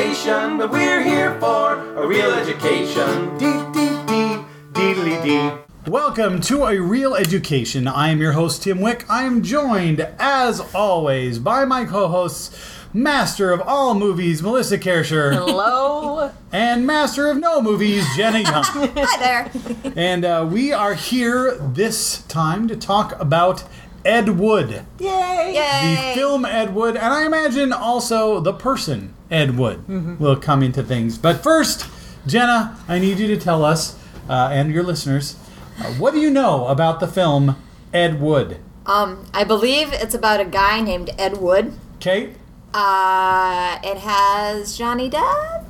station, 0.00 0.56
but 0.56 0.70
we're 0.70 1.02
here 1.02 1.38
for 1.40 1.74
a 1.96 2.06
real 2.06 2.32
education. 2.32 3.36
Dee 3.36 3.62
dee 3.70 4.06
dee, 4.06 4.42
deedly 4.72 5.22
dee. 5.22 5.52
Welcome 5.90 6.40
to 6.42 6.64
A 6.64 6.80
Reel 6.80 7.14
Education. 7.14 7.86
I 7.86 8.08
am 8.08 8.18
your 8.18 8.32
host, 8.32 8.62
Tim 8.62 8.80
Wick. 8.80 9.04
I 9.10 9.24
am 9.24 9.42
joined, 9.42 10.00
as 10.18 10.60
always, 10.74 11.38
by 11.38 11.66
my 11.66 11.84
co 11.84 12.08
hosts, 12.08 12.50
Master 12.94 13.52
of 13.52 13.60
all 13.60 13.94
movies, 13.94 14.42
Melissa 14.42 14.78
Kersher, 14.78 15.34
Hello. 15.34 16.32
and 16.50 16.86
Master 16.86 17.26
of 17.26 17.36
no 17.36 17.60
movies, 17.60 18.06
Jenna 18.16 18.38
Young. 18.38 18.64
Hi 18.64 19.18
there. 19.18 19.92
and 19.96 20.24
uh, 20.24 20.48
we 20.50 20.72
are 20.72 20.94
here 20.94 21.58
this 21.58 22.22
time 22.22 22.68
to 22.68 22.76
talk 22.76 23.20
about 23.20 23.64
Ed 24.06 24.30
Wood, 24.38 24.82
Yay. 24.98 25.52
Yay. 25.56 25.94
the 26.14 26.14
film 26.18 26.46
Ed 26.46 26.74
Wood, 26.74 26.96
and 26.96 27.12
I 27.12 27.26
imagine 27.26 27.70
also 27.70 28.40
the 28.40 28.54
person 28.54 29.12
Ed 29.30 29.56
Wood 29.56 30.18
will 30.20 30.36
come 30.36 30.62
into 30.62 30.82
things. 30.82 31.16
But 31.18 31.42
first, 31.42 31.86
Jenna, 32.26 32.76
I 32.88 32.98
need 32.98 33.18
you 33.18 33.26
to 33.28 33.36
tell 33.36 33.64
us 33.64 33.96
uh, 34.28 34.50
and 34.52 34.72
your 34.72 34.82
listeners 34.82 35.36
uh, 35.78 35.84
what 35.94 36.12
do 36.12 36.20
you 36.20 36.30
know 36.30 36.66
about 36.66 37.00
the 37.00 37.06
film 37.08 37.56
Ed 37.94 38.20
Wood? 38.20 38.58
Um, 38.86 39.24
I 39.32 39.44
believe 39.44 39.92
it's 39.92 40.14
about 40.14 40.40
a 40.40 40.44
guy 40.44 40.80
named 40.80 41.10
Ed 41.18 41.38
Wood. 41.38 41.72
Kate, 42.00 42.36
Uh, 42.74 43.78
it 43.82 43.98
has 43.98 44.76
Johnny 44.76 45.08
Depp. 45.10 45.64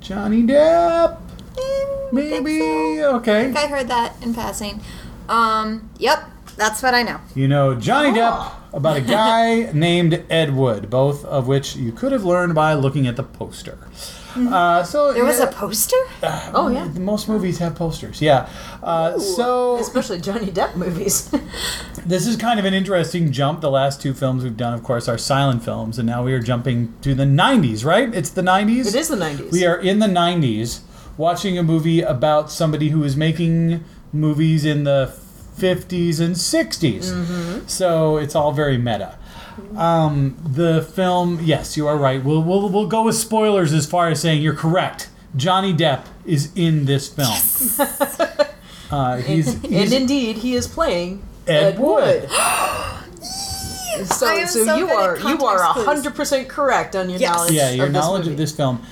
Johnny 0.00 0.42
Depp, 0.42 1.18
Eh, 1.56 1.86
maybe. 2.12 2.58
think 2.58 3.00
so. 3.00 3.16
Okay, 3.16 3.40
I 3.40 3.44
think 3.44 3.56
I 3.56 3.66
heard 3.68 3.88
that 3.88 4.14
in 4.22 4.34
passing. 4.34 4.80
Um, 5.28 5.88
yep, 5.98 6.28
that's 6.56 6.82
what 6.82 6.94
I 6.94 7.02
know. 7.02 7.20
you 7.34 7.48
know 7.48 7.74
Johnny 7.74 8.10
Depp 8.10 8.52
about 8.74 8.96
a 8.96 9.00
guy 9.20 9.70
named 9.72 10.24
Ed 10.28 10.54
Wood, 10.54 10.90
both 10.90 11.24
of 11.24 11.46
which 11.46 11.76
you 11.76 11.92
could 11.92 12.12
have 12.12 12.24
learned 12.24 12.54
by 12.54 12.74
looking 12.74 13.06
at 13.06 13.16
the 13.16 13.22
poster. 13.22 13.78
Uh, 14.36 14.82
so 14.82 15.12
There 15.12 15.24
was 15.24 15.38
yeah, 15.38 15.48
a 15.48 15.52
poster? 15.52 15.96
Oh 16.52 16.68
yeah. 16.68 16.86
most 16.98 17.28
movies 17.28 17.58
have 17.58 17.76
posters. 17.76 18.20
Yeah. 18.20 18.48
Uh, 18.82 19.16
so 19.18 19.76
Especially 19.78 20.20
Johnny 20.20 20.46
Depp 20.50 20.74
movies. 20.74 21.32
This 22.06 22.26
is 22.26 22.36
kind 22.36 22.60
of 22.60 22.66
an 22.66 22.74
interesting 22.74 23.32
jump. 23.32 23.62
The 23.62 23.70
last 23.70 24.02
two 24.02 24.12
films 24.12 24.44
we've 24.44 24.58
done, 24.58 24.74
of 24.74 24.82
course, 24.82 25.08
are 25.08 25.16
silent 25.16 25.64
films, 25.64 25.98
and 25.98 26.06
now 26.06 26.22
we 26.22 26.34
are 26.34 26.40
jumping 26.40 26.92
to 27.00 27.14
the 27.14 27.24
90s, 27.24 27.82
right? 27.82 28.14
It's 28.14 28.28
the 28.28 28.42
90s? 28.42 28.88
it 28.88 28.94
is 28.94 29.08
the 29.08 29.16
90s. 29.16 29.50
We 29.50 29.64
are 29.64 29.78
in 29.78 30.00
the 30.00 30.06
90s 30.06 30.80
watching 31.16 31.56
a 31.56 31.62
movie 31.62 32.02
about 32.02 32.50
somebody 32.50 32.90
who 32.90 33.04
is 33.04 33.16
making 33.16 33.82
movies 34.12 34.66
in 34.66 34.84
the 34.84 35.06
50s 35.56 36.20
and 36.20 36.34
60s. 36.34 37.04
Mm-hmm. 37.12 37.66
So 37.66 38.16
it's 38.16 38.34
all 38.34 38.52
very 38.52 38.78
meta. 38.78 39.18
Um, 39.76 40.36
the 40.44 40.82
film, 40.82 41.40
yes, 41.42 41.76
you 41.76 41.86
are 41.86 41.96
right. 41.96 42.22
We'll, 42.22 42.42
we'll, 42.42 42.68
we'll 42.68 42.86
go 42.88 43.04
with 43.04 43.14
spoilers 43.14 43.72
as 43.72 43.86
far 43.86 44.08
as 44.08 44.20
saying 44.20 44.42
you're 44.42 44.54
correct. 44.54 45.08
Johnny 45.36 45.72
Depp 45.72 46.06
is 46.24 46.50
in 46.56 46.84
this 46.86 47.08
film. 47.08 47.36
Uh, 48.90 49.16
he's, 49.16 49.54
and 49.54 49.64
he's 49.66 49.92
indeed, 49.92 50.36
he 50.36 50.54
is 50.54 50.68
playing 50.68 51.20
Ed 51.48 51.78
Wood. 51.80 52.28
so, 53.20 54.04
so, 54.04 54.44
so 54.46 54.76
you 54.76 54.88
are 54.88 55.16
you 55.18 55.44
are 55.44 55.58
context 55.58 55.86
hundred 55.86 56.14
percent 56.14 56.48
correct 56.48 56.94
on 56.94 57.10
your 57.10 57.18
Yes. 57.18 57.34
knowledge. 57.34 57.52
Yeah, 57.52 57.70
your 57.70 57.86
of 57.86 57.92
this 57.92 58.00
knowledge 58.02 58.20
movie. 58.22 58.32
of 58.32 58.38
this 58.38 58.52
film. 58.54 58.82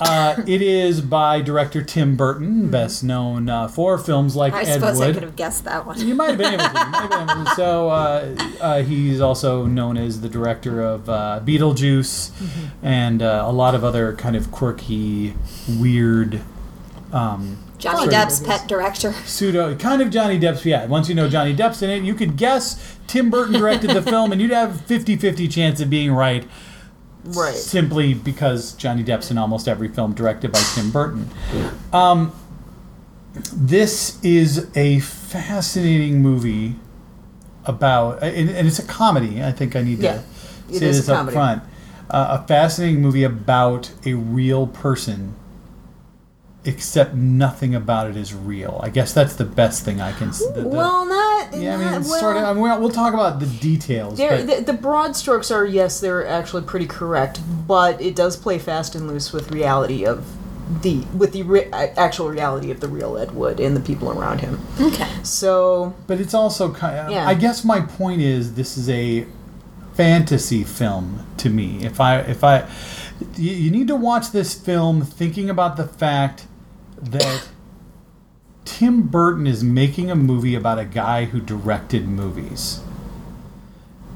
Uh, 0.00 0.40
it 0.46 0.62
is 0.62 1.00
by 1.00 1.40
director 1.40 1.82
Tim 1.82 2.14
Burton, 2.16 2.70
best 2.70 3.02
known 3.02 3.48
uh, 3.48 3.66
for 3.66 3.98
films 3.98 4.36
like 4.36 4.52
I 4.52 4.62
Ed 4.62 4.74
suppose 4.74 5.00
I 5.00 5.06
Wood. 5.06 5.14
could 5.14 5.22
have 5.24 5.34
guessed 5.36 5.64
that 5.64 5.84
one. 5.86 5.98
You 6.06 6.14
might 6.14 6.28
have 6.28 6.38
been 6.38 6.54
able 6.54 6.62
to. 6.64 6.78
Have 6.78 7.10
been 7.10 7.20
able 7.30 7.44
to. 7.44 7.50
So 7.56 7.88
uh, 7.90 8.36
uh, 8.60 8.82
he's 8.84 9.20
also 9.20 9.66
known 9.66 9.96
as 9.96 10.20
the 10.20 10.28
director 10.28 10.80
of 10.82 11.08
uh, 11.08 11.40
Beetlejuice 11.44 12.30
Mm-hmm. 12.30 12.86
and 12.86 13.22
uh, 13.22 13.42
a 13.46 13.52
lot 13.52 13.74
of 13.74 13.82
other 13.82 14.12
kind 14.14 14.36
of 14.36 14.52
quirky, 14.52 15.34
weird. 15.68 16.42
Um, 17.12 17.58
Johnny 17.78 18.06
Depp's 18.08 18.38
pet 18.40 18.68
director. 18.68 19.12
pseudo 19.24 19.74
kind 19.76 20.02
of 20.02 20.10
Johnny 20.10 20.38
Depp's 20.38 20.64
yeah 20.66 20.84
once 20.86 21.08
you 21.08 21.14
know 21.14 21.28
Johnny 21.28 21.54
Depp's 21.54 21.80
in 21.80 21.88
it 21.90 22.02
you 22.02 22.12
could 22.12 22.36
guess 22.36 22.96
Tim 23.06 23.30
Burton 23.30 23.54
directed 23.54 23.90
the 23.90 24.02
film 24.10 24.32
and 24.32 24.42
you'd 24.42 24.50
have 24.50 24.72
50-50 24.86 25.50
chance 25.50 25.80
of 25.80 25.88
being 25.88 26.10
right 26.12 26.46
right. 27.24 27.54
simply 27.54 28.14
because 28.14 28.72
Johnny 28.74 29.02
Depp's 29.04 29.30
in 29.30 29.38
almost 29.38 29.68
every 29.68 29.88
film 29.88 30.14
directed 30.14 30.52
by 30.52 30.60
Tim 30.74 30.90
Burton. 30.90 31.28
Um, 31.92 32.32
this 33.52 34.22
is 34.24 34.68
a 34.74 35.00
fascinating 35.00 36.22
movie 36.22 36.76
about, 37.64 38.22
and, 38.22 38.48
and 38.50 38.66
it's 38.66 38.78
a 38.78 38.84
comedy. 38.86 39.42
I 39.42 39.52
think 39.52 39.76
I 39.76 39.82
need 39.82 39.98
Yeah, 39.98 40.22
to 40.68 40.74
it 40.74 40.78
say 40.78 40.86
this 40.86 41.08
up 41.08 41.30
front. 41.30 41.62
Uh, 42.10 42.38
a 42.42 42.46
fascinating 42.48 43.02
movie 43.02 43.24
about 43.24 43.92
a 44.06 44.14
real 44.14 44.66
person, 44.66 45.34
except 46.68 47.14
nothing 47.14 47.74
about 47.74 48.08
it 48.10 48.16
is 48.16 48.34
real. 48.34 48.78
I 48.82 48.90
guess 48.90 49.12
that's 49.12 49.34
the 49.34 49.44
best 49.44 49.84
thing 49.84 50.00
I 50.00 50.12
can. 50.12 50.28
s- 50.28 50.44
The, 50.54 50.62
the, 50.62 50.68
well, 50.68 51.06
not. 51.06 51.54
yeah, 51.56 51.74
I 51.74 51.76
mean, 51.78 51.92
well, 51.92 52.02
sort 52.20 52.36
of. 52.36 52.44
I 52.44 52.52
mean, 52.52 52.62
we'll, 52.62 52.80
we'll 52.80 52.90
talk 52.90 53.14
about 53.14 53.40
the 53.40 53.46
details. 53.46 54.18
There, 54.18 54.44
but- 54.44 54.46
the, 54.66 54.72
the 54.72 54.78
broad 54.78 55.16
strokes 55.16 55.50
are 55.50 55.64
yes, 55.64 55.98
they're 56.00 56.26
actually 56.26 56.62
pretty 56.62 56.86
correct, 56.86 57.40
but 57.66 58.00
it 58.00 58.14
does 58.14 58.36
play 58.36 58.58
fast 58.58 58.94
and 58.94 59.06
loose 59.08 59.32
with 59.32 59.50
reality 59.50 60.04
of 60.04 60.24
the 60.82 60.98
with 61.16 61.32
the 61.32 61.42
re- 61.44 61.70
actual 61.72 62.28
reality 62.28 62.70
of 62.70 62.80
the 62.80 62.88
real 62.88 63.16
Ed 63.16 63.30
Wood 63.34 63.58
and 63.58 63.74
the 63.74 63.80
people 63.80 64.10
around 64.12 64.40
him. 64.42 64.60
Okay. 64.78 65.08
So 65.22 65.94
But 66.06 66.20
it's 66.20 66.34
also 66.34 66.72
kind 66.74 66.98
of. 66.98 67.06
Uh, 67.08 67.12
yeah. 67.12 67.26
I 67.26 67.32
guess 67.34 67.64
my 67.64 67.80
point 67.80 68.20
is 68.20 68.54
this 68.54 68.76
is 68.76 68.90
a 68.90 69.26
fantasy 69.94 70.64
film 70.64 71.26
to 71.38 71.48
me. 71.50 71.84
If 71.86 72.00
I 72.00 72.18
if 72.20 72.44
I 72.44 72.68
you, 73.36 73.50
you 73.52 73.70
need 73.70 73.88
to 73.88 73.96
watch 73.96 74.30
this 74.30 74.52
film 74.54 75.02
thinking 75.02 75.48
about 75.50 75.76
the 75.78 75.86
fact 75.86 76.46
that 77.00 77.48
Tim 78.64 79.02
Burton 79.02 79.46
is 79.46 79.64
making 79.64 80.10
a 80.10 80.14
movie 80.16 80.54
about 80.54 80.78
a 80.78 80.84
guy 80.84 81.24
who 81.26 81.40
directed 81.40 82.06
movies. 82.08 82.80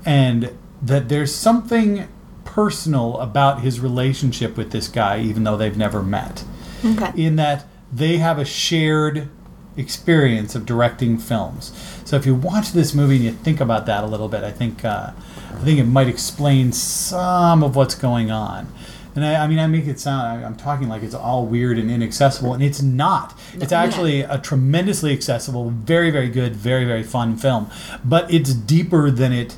And 0.04 0.50
that 0.82 1.08
there's 1.08 1.34
something 1.34 2.08
personal 2.44 3.18
about 3.18 3.60
his 3.62 3.80
relationship 3.80 4.56
with 4.56 4.72
this 4.72 4.88
guy 4.88 5.20
even 5.20 5.44
though 5.44 5.56
they've 5.56 5.76
never 5.76 6.02
met 6.02 6.44
Okay. 6.84 7.10
in 7.16 7.36
that 7.36 7.64
they 7.92 8.18
have 8.18 8.38
a 8.38 8.44
shared 8.44 9.28
experience 9.76 10.54
of 10.54 10.66
directing 10.66 11.16
films. 11.16 11.72
So 12.04 12.16
if 12.16 12.26
you 12.26 12.34
watch 12.34 12.72
this 12.72 12.92
movie 12.94 13.16
and 13.16 13.24
you 13.24 13.30
think 13.32 13.60
about 13.60 13.86
that 13.86 14.02
a 14.04 14.06
little 14.06 14.28
bit, 14.28 14.42
I 14.44 14.50
think 14.50 14.84
uh, 14.84 15.12
I 15.54 15.58
think 15.64 15.78
it 15.78 15.84
might 15.84 16.08
explain 16.08 16.72
some 16.72 17.62
of 17.62 17.74
what's 17.76 17.94
going 17.94 18.30
on. 18.30 18.70
And 19.14 19.24
I, 19.24 19.44
I 19.44 19.46
mean, 19.46 19.58
I 19.58 19.66
make 19.66 19.86
it 19.86 20.00
sound 20.00 20.26
I, 20.42 20.46
I'm 20.46 20.56
talking 20.56 20.88
like 20.88 21.02
it's 21.02 21.14
all 21.14 21.44
weird 21.46 21.78
and 21.78 21.90
inaccessible, 21.90 22.54
and 22.54 22.62
it's 22.62 22.80
not. 22.80 23.38
It's 23.54 23.72
actually 23.72 24.22
a 24.22 24.38
tremendously 24.38 25.12
accessible, 25.12 25.70
very 25.70 26.10
very 26.10 26.28
good, 26.28 26.56
very 26.56 26.84
very 26.84 27.02
fun 27.02 27.36
film. 27.36 27.70
But 28.04 28.32
it's 28.32 28.54
deeper 28.54 29.10
than 29.10 29.32
it 29.32 29.56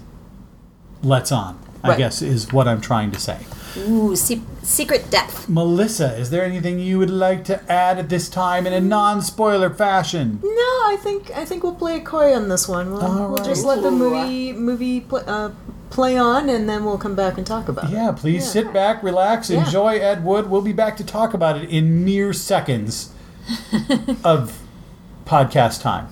lets 1.03 1.31
on. 1.33 1.59
I 1.83 1.89
Right. 1.91 1.99
guess 1.99 2.23
is 2.23 2.51
what 2.53 2.67
I'm 2.67 2.81
trying 2.81 3.11
to 3.13 3.21
say. 3.21 3.39
Ooh, 3.89 4.17
se- 4.17 4.41
secret 4.63 5.11
depth. 5.11 5.49
Melissa, 5.49 6.17
is 6.17 6.31
there 6.31 6.45
anything 6.45 6.79
you 6.79 6.99
would 6.99 7.11
like 7.11 7.45
to 7.45 7.61
add 7.71 7.99
at 7.99 8.09
this 8.09 8.29
time 8.31 8.67
in 8.67 8.73
a 8.73 8.81
non-spoiler 8.81 9.69
fashion? 9.69 10.39
no, 10.43 10.49
I 10.93 10.97
think 11.03 11.31
I 11.37 11.45
think 11.45 11.63
we'll 11.63 11.75
play 11.75 11.97
it 11.97 12.05
coy 12.07 12.35
on 12.35 12.49
this 12.49 12.67
one. 12.69 12.91
We'll, 12.93 13.29
we'll 13.33 13.45
just 13.45 13.65
let 13.67 13.83
the 13.83 13.91
movie 13.91 14.53
movie 14.53 15.01
play, 15.01 15.23
uh, 15.27 15.51
play 15.95 16.19
on, 16.19 16.49
and 16.51 16.69
then 16.69 16.85
we'll 16.85 16.99
come 16.99 17.15
back 17.15 17.39
and 17.39 17.47
talk 17.47 17.69
about 17.69 17.85
it. 17.85 17.91
Yeah, 17.91 18.13
please 18.13 18.45
sit 18.51 18.73
back, 18.73 19.03
relax, 19.03 19.49
Yeah. 19.49 19.65
enjoy 19.65 19.97
Ed 19.99 20.25
Wood. 20.25 20.51
We'll 20.51 20.61
be 20.63 20.73
back 20.73 20.97
to 20.99 21.05
talk 21.05 21.33
about 21.35 21.57
it 21.57 21.71
in 21.71 22.05
mere 22.05 22.33
seconds 22.33 23.13
of 24.25 24.61
podcast 25.25 25.81
time. 25.81 26.09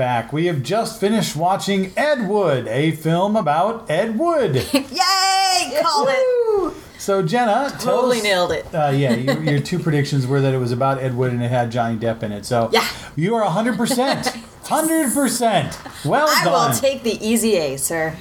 Back. 0.00 0.32
We 0.32 0.46
have 0.46 0.62
just 0.62 0.98
finished 0.98 1.36
watching 1.36 1.92
Ed 1.94 2.26
Wood, 2.26 2.66
a 2.68 2.92
film 2.92 3.36
about 3.36 3.90
Ed 3.90 4.18
Wood. 4.18 4.54
Yay! 4.72 5.78
Call 5.82 6.06
it. 6.08 6.74
So 6.96 7.22
Jenna, 7.22 7.70
Totally 7.78 8.16
us- 8.16 8.22
nailed 8.22 8.52
it. 8.52 8.74
Uh, 8.74 8.88
yeah, 8.96 9.12
your, 9.14 9.42
your 9.42 9.60
two 9.60 9.78
predictions 9.86 10.26
were 10.26 10.40
that 10.40 10.54
it 10.54 10.58
was 10.58 10.72
about 10.72 11.02
Ed 11.02 11.14
Wood 11.18 11.32
and 11.34 11.42
it 11.42 11.50
had 11.50 11.70
Johnny 11.70 11.98
Depp 11.98 12.22
in 12.22 12.32
it. 12.32 12.46
So 12.46 12.70
Yeah. 12.72 12.86
you 13.14 13.34
are 13.34 13.44
hundred 13.44 13.76
percent, 13.76 14.26
hundred 14.64 15.12
percent. 15.12 15.78
Well 16.02 16.26
I 16.26 16.44
done. 16.44 16.54
I 16.54 16.68
will 16.68 16.74
take 16.74 17.02
the 17.02 17.18
easy 17.22 17.56
A, 17.56 17.76
sir. 17.76 18.16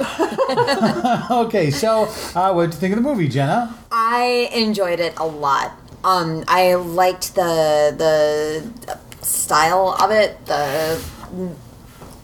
okay, 1.31 1.71
so 1.71 2.09
uh, 2.35 2.51
what 2.51 2.65
did 2.65 2.73
you 2.73 2.79
think 2.81 2.93
of 2.97 3.01
the 3.01 3.09
movie, 3.09 3.29
Jenna? 3.29 3.73
I 3.89 4.49
enjoyed 4.53 4.99
it 4.99 5.13
a 5.17 5.25
lot. 5.25 5.71
Um, 6.03 6.43
I 6.49 6.73
liked 6.75 7.35
the 7.35 7.95
the 7.97 8.99
style 9.25 9.95
of 10.01 10.11
it. 10.11 10.45
The 10.45 11.01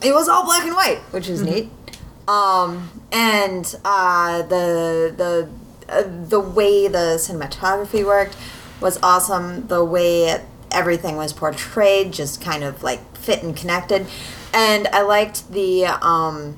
it 0.06 0.14
was 0.14 0.28
all 0.28 0.44
black 0.44 0.64
and 0.64 0.74
white, 0.74 1.00
which 1.10 1.28
is 1.28 1.42
neat. 1.42 1.68
Um, 2.28 2.90
and 3.12 3.74
uh, 3.84 4.42
the 4.42 5.12
the 5.16 5.48
uh, 5.88 6.02
the 6.28 6.40
way 6.40 6.88
the 6.88 7.16
cinematography 7.18 8.04
worked 8.04 8.36
was 8.80 8.98
awesome. 9.02 9.66
The 9.68 9.84
way 9.84 10.42
everything 10.70 11.16
was 11.16 11.32
portrayed 11.32 12.12
just 12.12 12.40
kind 12.40 12.62
of 12.64 12.82
like 12.82 13.16
fit 13.16 13.42
and 13.42 13.56
connected, 13.56 14.06
and 14.52 14.86
I 14.88 15.02
liked 15.02 15.50
the 15.52 15.86
um, 15.86 16.56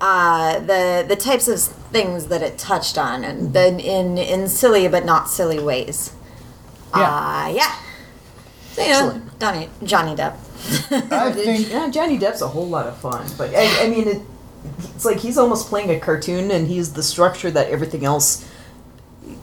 uh, 0.00 0.58
the 0.60 1.04
the 1.06 1.16
types 1.16 1.48
of 1.48 1.60
things 1.60 2.26
that 2.26 2.42
it 2.42 2.58
touched 2.58 2.98
on, 2.98 3.24
and 3.24 3.52
then 3.52 3.80
in 3.80 4.18
in 4.18 4.48
silly 4.48 4.88
but 4.88 5.04
not 5.04 5.28
silly 5.28 5.58
ways. 5.58 6.12
Yeah. 6.94 7.02
Uh, 7.02 7.48
yeah. 7.48 7.76
So, 8.72 8.82
you 8.82 8.88
know, 8.88 8.94
Excellent. 8.94 9.40
Johnny 9.40 9.68
Johnny 9.84 10.16
Depp. 10.16 10.36
I 10.90 11.32
think 11.32 11.70
Yeah, 11.70 11.88
Johnny 11.90 12.18
Depp's 12.18 12.42
a 12.42 12.48
whole 12.48 12.68
lot 12.68 12.86
of 12.86 12.96
fun, 12.98 13.26
but 13.36 13.54
I, 13.54 13.86
I 13.86 13.88
mean, 13.88 14.08
it, 14.08 14.22
it's 14.94 15.04
like 15.04 15.18
he's 15.18 15.38
almost 15.38 15.68
playing 15.68 15.90
a 15.90 16.00
cartoon, 16.00 16.50
and 16.50 16.66
he's 16.66 16.92
the 16.92 17.02
structure 17.02 17.50
that 17.50 17.68
everything 17.68 18.04
else. 18.04 18.48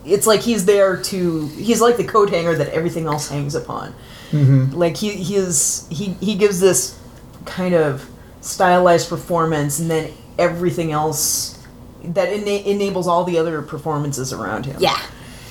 It's 0.03 0.27
like 0.27 0.41
he's 0.41 0.65
there 0.65 1.01
to. 1.03 1.47
He's 1.47 1.81
like 1.81 1.97
the 1.97 2.03
coat 2.03 2.29
hanger 2.29 2.55
that 2.55 2.69
everything 2.69 3.05
else 3.05 3.29
hangs 3.29 3.55
upon. 3.55 3.93
Mm-hmm. 4.31 4.75
Like 4.75 4.97
he 4.97 5.11
he 5.11 5.35
is 5.35 5.87
he 5.89 6.13
he 6.19 6.35
gives 6.35 6.59
this 6.59 6.99
kind 7.45 7.73
of 7.73 8.09
stylized 8.41 9.09
performance, 9.09 9.79
and 9.79 9.89
then 9.89 10.11
everything 10.37 10.91
else 10.91 11.55
that 12.03 12.29
ena- 12.29 12.69
enables 12.69 13.07
all 13.07 13.23
the 13.23 13.37
other 13.37 13.61
performances 13.61 14.31
around 14.33 14.65
him. 14.65 14.77
yeah. 14.79 14.99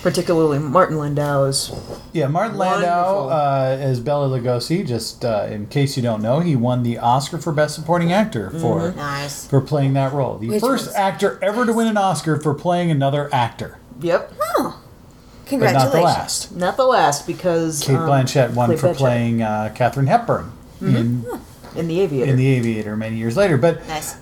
Particularly 0.04 0.58
Martin 0.58 0.98
Landau's. 0.98 1.72
Yeah, 2.12 2.26
Martin 2.26 2.58
Landau 2.58 3.26
Wonderful. 3.26 3.30
uh, 3.32 3.76
as 3.80 4.00
Bela 4.00 4.28
Lugosi. 4.38 4.86
Just 4.86 5.24
uh, 5.24 5.46
in 5.50 5.66
case 5.66 5.96
you 5.96 6.02
don't 6.02 6.20
know, 6.20 6.40
he 6.40 6.54
won 6.54 6.82
the 6.82 6.98
Oscar 6.98 7.38
for 7.38 7.52
Best 7.52 7.74
Supporting 7.74 8.12
Actor 8.12 8.50
for 8.50 8.92
Nice. 8.92 9.46
for 9.46 9.62
playing 9.62 9.94
that 9.94 10.12
role. 10.12 10.36
The 10.36 10.50
Which 10.50 10.60
first 10.60 10.88
was- 10.88 10.94
actor 10.94 11.38
ever 11.42 11.64
to 11.64 11.72
win 11.72 11.86
an 11.86 11.96
Oscar 11.96 12.38
for 12.38 12.52
playing 12.52 12.90
another 12.90 13.30
actor, 13.32 13.78
Yep, 14.02 14.30
but 14.60 15.72
not 15.72 15.90
the 15.90 16.00
last. 16.02 16.54
not 16.54 16.76
the 16.76 16.84
last 16.84 17.26
because 17.26 17.82
Kate 17.82 17.96
um, 17.96 18.06
Blanchett 18.06 18.52
won 18.52 18.76
for 18.76 18.88
Blanchett 18.88 18.96
playing 18.96 19.42
uh, 19.42 19.72
Katharine 19.74 20.06
Hepburn 20.08 20.52
in 20.82 21.24
in 21.74 21.88
the 21.88 22.00
Aviator. 22.00 22.30
in 22.30 22.36
The 22.36 22.46
Aviator 22.48 22.94
many 22.94 23.16
years 23.16 23.38
later. 23.38 23.56
But 23.56 23.86
Nice. 23.88 24.16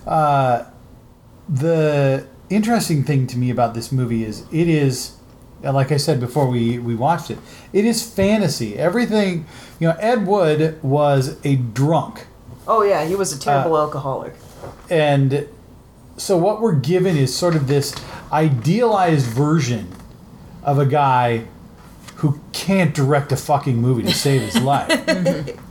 the 1.49 2.25
interesting 2.49 3.03
thing 3.03 3.27
to 3.27 3.37
me 3.37 3.49
about 3.49 3.73
this 3.73 3.91
movie 3.91 4.23
is 4.23 4.45
it 4.51 4.69
is 4.69 5.11
uh, 5.17 5.19
like 5.63 5.91
I 5.91 5.97
said 5.97 6.19
before 6.19 6.47
we, 6.47 6.77
we 6.79 6.95
watched 6.95 7.31
it, 7.31 7.37
it 7.71 7.85
is 7.85 8.03
fantasy. 8.07 8.77
Everything, 8.77 9.45
you 9.79 9.87
know, 9.87 9.95
Ed 9.99 10.27
Wood 10.27 10.81
was 10.83 11.37
a 11.45 11.55
drunk. 11.55 12.27
oh 12.67 12.83
yeah, 12.83 13.05
he 13.05 13.15
was 13.15 13.31
a 13.33 13.39
terrible 13.39 13.75
Uh, 13.75 13.81
alcoholic. 13.81 14.33
And 14.89 15.47
so 16.17 16.37
what 16.37 16.61
we're 16.61 16.75
given 16.75 17.17
is 17.17 17.35
sort 17.35 17.55
of 17.55 17.67
this 17.67 17.93
idealized 18.31 19.25
version 19.27 19.87
of 20.63 20.79
a 20.79 20.85
guy 20.85 21.45
who 22.17 22.39
can't 22.53 22.93
direct 22.93 23.31
a 23.31 23.37
fucking 23.37 23.77
movie 23.77 24.03
to 24.03 24.13
save 24.13 24.41
his 24.41 24.61
life. 24.61 24.89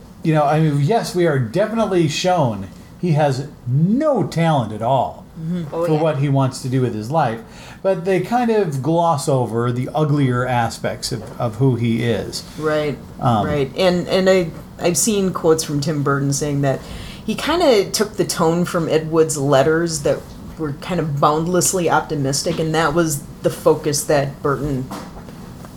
you 0.23 0.33
know, 0.33 0.43
I 0.45 0.59
mean, 0.59 0.81
yes, 0.81 1.15
we 1.15 1.25
are 1.25 1.39
definitely 1.39 2.07
shown 2.07 2.67
he 3.01 3.13
has 3.13 3.47
no 3.67 4.27
talent 4.27 4.71
at 4.71 4.81
all 4.81 5.22
Oh, 5.71 5.85
for 5.87 5.93
yeah. 5.93 6.01
what 6.01 6.17
he 6.19 6.29
wants 6.29 6.61
to 6.61 6.69
do 6.69 6.79
with 6.81 6.93
his 6.93 7.09
life, 7.09 7.41
but 7.81 8.05
they 8.05 8.21
kind 8.21 8.51
of 8.51 8.83
gloss 8.83 9.27
over 9.27 9.71
the 9.71 9.89
uglier 9.89 10.45
aspects 10.45 11.11
of, 11.11 11.23
of 11.41 11.55
who 11.55 11.75
he 11.75 12.03
is. 12.03 12.43
Right, 12.59 12.97
Um, 13.19 13.45
right, 13.47 13.71
and 13.75 14.07
and 14.07 14.29
I 14.29 14.51
I've 14.79 14.97
seen 14.97 15.33
quotes 15.33 15.63
from 15.63 15.81
Tim 15.81 16.03
Burton 16.03 16.33
saying 16.33 16.61
that 16.61 16.81
he 17.25 17.33
kind 17.33 17.63
of 17.63 17.91
took 17.93 18.13
the 18.13 18.25
tone 18.25 18.63
from 18.63 18.87
Ed 18.87 19.09
Wood's 19.11 19.35
letters 19.37 20.03
that 20.03 20.19
were 20.59 20.73
kind 20.73 20.99
of 20.99 21.19
boundlessly 21.19 21.89
optimistic, 21.89 22.59
and 22.59 22.75
that 22.75 22.93
was 22.93 23.23
the 23.41 23.49
focus 23.49 24.03
that 24.03 24.39
Burton 24.43 24.85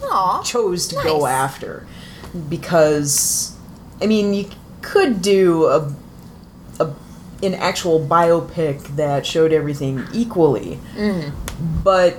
Aw. 0.03 0.43
chose 0.43 0.87
to 0.88 0.97
go 0.97 1.25
after, 1.26 1.87
because 2.50 3.56
I 4.03 4.06
mean 4.06 4.35
you 4.35 4.50
could 4.82 5.23
do 5.23 5.64
a 5.64 5.79
a 5.79 6.06
an 7.42 7.54
actual 7.54 8.00
biopic 8.00 8.96
that 8.96 9.26
showed 9.26 9.52
everything 9.52 10.04
equally, 10.12 10.78
but 11.82 12.14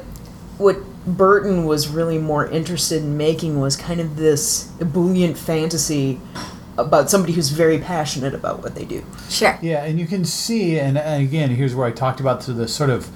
what 0.57 0.77
Burton 1.05 1.65
was 1.65 1.87
really 1.87 2.17
more 2.17 2.47
interested 2.47 3.01
in 3.01 3.17
making 3.17 3.59
was 3.59 3.75
kind 3.75 3.99
of 4.01 4.15
this 4.17 4.71
ebullient 4.79 5.37
fantasy 5.37 6.19
about 6.77 7.09
somebody 7.09 7.33
who's 7.33 7.49
very 7.49 7.79
passionate 7.79 8.33
about 8.33 8.61
what 8.61 8.75
they 8.75 8.85
do. 8.85 9.03
Sure. 9.29 9.57
Yeah, 9.61 9.83
and 9.83 9.99
you 9.99 10.05
can 10.05 10.25
see, 10.25 10.79
and, 10.79 10.97
and 10.97 11.23
again, 11.23 11.49
here's 11.49 11.73
where 11.73 11.87
I 11.87 11.91
talked 11.91 12.19
about 12.19 12.41
the, 12.41 12.53
the 12.53 12.67
sort 12.67 12.89
of 12.89 13.09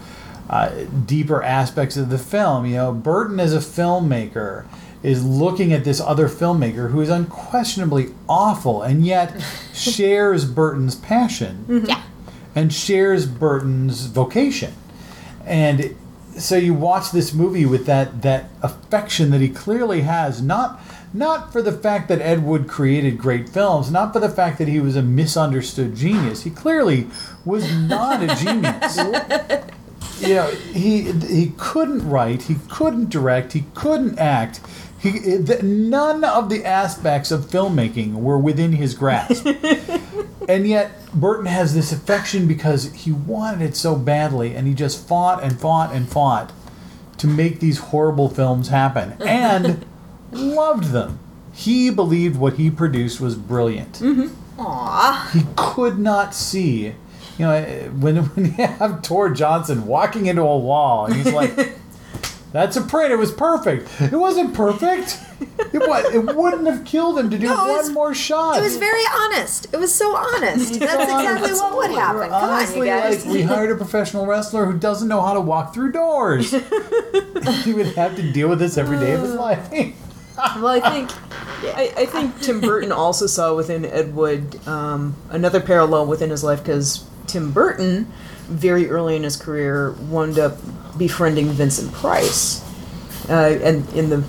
uh, 0.49 0.85
deeper 1.05 1.43
aspects 1.43 1.97
of 1.97 2.09
the 2.09 2.17
film. 2.17 2.65
You 2.65 2.75
know, 2.75 2.91
Burton 2.93 3.39
as 3.39 3.53
a 3.53 3.59
filmmaker 3.59 4.65
is 5.03 5.25
looking 5.25 5.73
at 5.73 5.83
this 5.83 5.99
other 5.99 6.27
filmmaker 6.27 6.91
who 6.91 7.01
is 7.01 7.09
unquestionably 7.09 8.09
awful, 8.29 8.81
and 8.81 9.05
yet 9.05 9.41
shares 9.73 10.45
Burton's 10.45 10.95
passion 10.95 11.65
mm-hmm. 11.67 11.85
Yeah. 11.85 12.03
and 12.55 12.73
shares 12.73 13.25
Burton's 13.25 14.05
vocation. 14.05 14.73
And 15.45 15.95
so 16.37 16.55
you 16.55 16.73
watch 16.73 17.11
this 17.11 17.33
movie 17.33 17.65
with 17.65 17.85
that 17.87 18.21
that 18.21 18.49
affection 18.61 19.31
that 19.31 19.41
he 19.41 19.49
clearly 19.49 20.01
has, 20.01 20.41
not 20.41 20.79
not 21.13 21.51
for 21.51 21.61
the 21.61 21.73
fact 21.73 22.07
that 22.07 22.21
Ed 22.21 22.43
Wood 22.43 22.67
created 22.67 23.17
great 23.17 23.49
films, 23.49 23.91
not 23.91 24.13
for 24.13 24.19
the 24.19 24.29
fact 24.29 24.57
that 24.59 24.67
he 24.67 24.79
was 24.79 24.95
a 24.95 25.01
misunderstood 25.01 25.95
genius. 25.95 26.43
He 26.43 26.49
clearly 26.49 27.07
was 27.43 27.71
not 27.73 28.23
a 28.23 28.27
genius. 28.35 28.97
you 30.21 30.35
know, 30.35 30.47
he 30.47 31.11
he 31.11 31.53
couldn't 31.57 32.07
write, 32.07 32.43
he 32.43 32.55
couldn't 32.69 33.09
direct, 33.09 33.53
he 33.53 33.65
couldn't 33.73 34.17
act. 34.19 34.61
He, 35.01 35.11
th- 35.11 35.63
none 35.63 36.23
of 36.23 36.49
the 36.49 36.63
aspects 36.63 37.31
of 37.31 37.45
filmmaking 37.45 38.13
were 38.13 38.37
within 38.37 38.73
his 38.73 38.93
grasp. 38.93 39.47
And 40.51 40.67
yet, 40.67 40.91
Burton 41.13 41.45
has 41.45 41.73
this 41.73 41.91
affection 41.91 42.47
because 42.47 42.91
he 42.93 43.11
wanted 43.11 43.61
it 43.61 43.75
so 43.75 43.95
badly, 43.95 44.55
and 44.55 44.67
he 44.67 44.73
just 44.73 45.07
fought 45.07 45.43
and 45.43 45.59
fought 45.59 45.93
and 45.93 46.09
fought 46.09 46.51
to 47.19 47.27
make 47.27 47.59
these 47.59 47.77
horrible 47.77 48.27
films 48.27 48.69
happen, 48.69 49.15
and 49.21 49.85
loved 50.31 50.91
them. 50.91 51.19
He 51.53 51.89
believed 51.89 52.37
what 52.37 52.53
he 52.53 52.71
produced 52.71 53.21
was 53.21 53.35
brilliant. 53.35 53.93
Mm-hmm. 53.99 54.59
Aw. 54.59 55.29
He 55.31 55.41
could 55.55 55.99
not 55.99 56.33
see, 56.33 56.95
you 57.37 57.45
know, 57.45 57.61
when 57.99 58.17
when 58.35 58.45
you 58.45 58.51
have 58.65 59.01
Tor 59.01 59.29
Johnson 59.29 59.85
walking 59.85 60.25
into 60.25 60.41
a 60.41 60.57
wall, 60.57 61.05
and 61.05 61.15
he's 61.15 61.31
like, 61.31 61.55
"That's 62.51 62.75
a 62.77 62.81
print. 62.81 63.11
It 63.11 63.17
was 63.17 63.31
perfect. 63.31 63.89
It 64.01 64.11
wasn't 64.17 64.53
perfect. 64.53 65.17
It 65.73 65.79
was. 65.87 66.13
It 66.13 66.35
wouldn't 66.35 66.67
have 66.67 66.85
killed 66.85 67.17
him 67.19 67.29
to 67.31 67.37
do 67.37 67.47
No, 67.47 67.53
it 67.65 67.69
one 67.69 67.77
was- 67.77 67.89
more 67.91 68.13
shot. 68.13 68.57
It 68.57 68.61
was 68.61 68.77
very 68.77 69.03
honest. 69.19 69.67
It 69.73 69.77
was 69.77 69.93
so 69.93 70.15
honest. 70.15 70.79
That's 70.79 71.03
exactly 71.03 71.53
what 71.53 71.75
would 71.77 71.91
happen. 71.91 72.29
Come 72.29 72.33
on, 72.33 72.49
you 72.49 72.55
Honestly, 72.57 72.87
guys. 72.87 73.25
like 73.25 73.33
we 73.33 73.41
hired 73.41 73.71
a 73.71 73.75
professional 73.75 74.25
wrestler 74.25 74.65
who 74.65 74.77
doesn't 74.77 75.07
know 75.07 75.21
how 75.21 75.33
to 75.33 75.41
walk 75.41 75.73
through 75.73 75.91
doors. 75.93 76.51
he 77.63 77.73
would 77.73 77.87
have 77.95 78.15
to 78.15 78.31
deal 78.31 78.49
with 78.49 78.59
this 78.59 78.77
every 78.77 78.97
day 78.99 79.13
of 79.13 79.21
his 79.21 79.33
life. 79.33 79.67
Well, 80.57 80.67
I 80.67 80.79
think 80.89 81.11
I, 81.75 81.93
I 81.97 82.05
think 82.05 82.39
Tim 82.41 82.61
Burton 82.61 82.91
also 82.91 83.27
saw 83.27 83.53
within 83.55 83.85
Ed 83.85 84.15
Wood 84.15 84.65
um, 84.67 85.15
another 85.29 85.59
parallel 85.59 86.07
within 86.07 86.29
his 86.31 86.43
life 86.43 86.63
because 86.63 87.05
Tim 87.27 87.51
Burton, 87.51 88.11
very 88.51 88.89
early 88.89 89.15
in 89.15 89.23
his 89.23 89.35
career, 89.37 89.91
wound 90.09 90.37
up 90.37 90.57
befriending 90.97 91.47
Vincent 91.47 91.91
Price, 91.93 92.61
uh, 93.29 93.33
and 93.63 93.87
in 93.93 94.09
the 94.09 94.23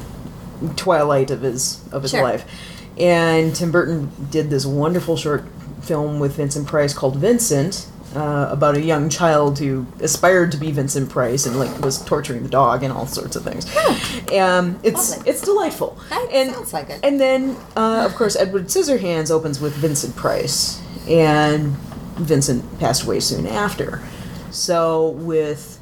twilight 0.76 1.30
of 1.30 1.42
his 1.42 1.80
of 1.92 2.02
his 2.02 2.12
Sure. 2.12 2.22
life, 2.22 2.44
and 2.98 3.54
Tim 3.54 3.70
Burton 3.72 4.10
did 4.30 4.48
this 4.50 4.64
wonderful 4.64 5.16
short 5.16 5.44
film 5.82 6.20
with 6.20 6.36
Vincent 6.36 6.66
Price 6.68 6.94
called 6.94 7.16
Vincent. 7.16 7.86
Uh, 8.14 8.46
about 8.50 8.76
a 8.76 8.80
young 8.82 9.08
child 9.08 9.58
who 9.58 9.86
aspired 10.00 10.52
to 10.52 10.58
be 10.58 10.70
Vincent 10.70 11.08
Price 11.08 11.46
and 11.46 11.58
like 11.58 11.80
was 11.80 11.96
torturing 12.04 12.42
the 12.42 12.48
dog 12.50 12.82
and 12.82 12.92
all 12.92 13.06
sorts 13.06 13.36
of 13.36 13.42
things. 13.42 13.64
Um, 14.38 14.78
it's 14.82 15.16
Lovely. 15.16 15.30
it's 15.30 15.40
delightful. 15.40 15.96
That 16.10 16.28
and 16.30 16.50
sounds 16.52 16.74
like 16.74 16.90
it. 16.90 17.00
and 17.02 17.18
then, 17.18 17.56
uh, 17.74 18.02
of 18.04 18.14
course, 18.14 18.36
Edward 18.36 18.66
Scissorhands 18.66 19.30
opens 19.30 19.62
with 19.62 19.72
Vincent 19.76 20.14
Price, 20.14 20.78
and 21.08 21.74
Vincent 22.18 22.78
passed 22.78 23.04
away 23.04 23.18
soon 23.20 23.46
after. 23.46 24.02
So, 24.52 25.08
with 25.08 25.78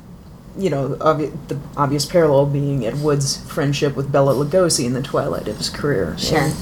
you 0.58 0.68
know 0.70 0.90
obvi- 1.00 1.32
the 1.48 1.58
obvious 1.76 2.04
parallel 2.06 2.46
being 2.46 2.84
Ed 2.86 3.02
Wood's 3.02 3.36
friendship 3.36 3.94
with 3.96 4.10
Bela 4.10 4.34
Lugosi 4.34 4.84
in 4.84 4.94
the 4.94 5.02
twilight 5.02 5.46
of 5.48 5.56
his 5.58 5.68
career. 5.70 6.16
Sure. 6.18 6.38
And- 6.38 6.54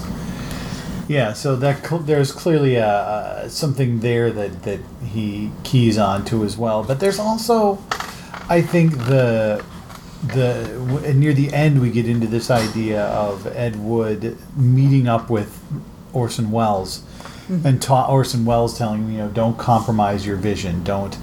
Yeah, 1.08 1.32
so 1.32 1.56
that 1.56 1.86
cl- 1.86 2.02
there's 2.02 2.32
clearly 2.32 2.74
a, 2.76 3.42
a, 3.44 3.48
something 3.50 4.00
there 4.00 4.30
that, 4.30 4.64
that 4.64 4.80
he 5.06 5.50
keys 5.64 5.96
on 5.96 6.26
to 6.26 6.44
as 6.44 6.58
well. 6.58 6.84
But 6.84 7.00
there's 7.00 7.18
also, 7.18 7.78
I 8.48 8.60
think 8.60 8.92
the 9.06 9.64
the 10.22 10.64
w- 10.86 11.14
near 11.14 11.32
the 11.32 11.50
end 11.54 11.80
we 11.80 11.90
get 11.90 12.06
into 12.06 12.26
this 12.26 12.50
idea 12.50 13.04
of 13.06 13.46
Ed 13.46 13.76
Wood 13.76 14.36
meeting 14.56 15.08
up 15.08 15.30
with 15.30 15.58
Orson 16.12 16.50
Welles 16.50 16.98
mm-hmm. 17.48 17.64
and 17.66 17.80
ta- 17.80 18.10
Orson 18.10 18.44
Welles 18.44 18.76
telling 18.76 19.04
him, 19.04 19.12
you 19.12 19.18
know, 19.18 19.28
don't 19.28 19.56
compromise 19.56 20.26
your 20.26 20.36
vision, 20.36 20.84
don't. 20.84 21.16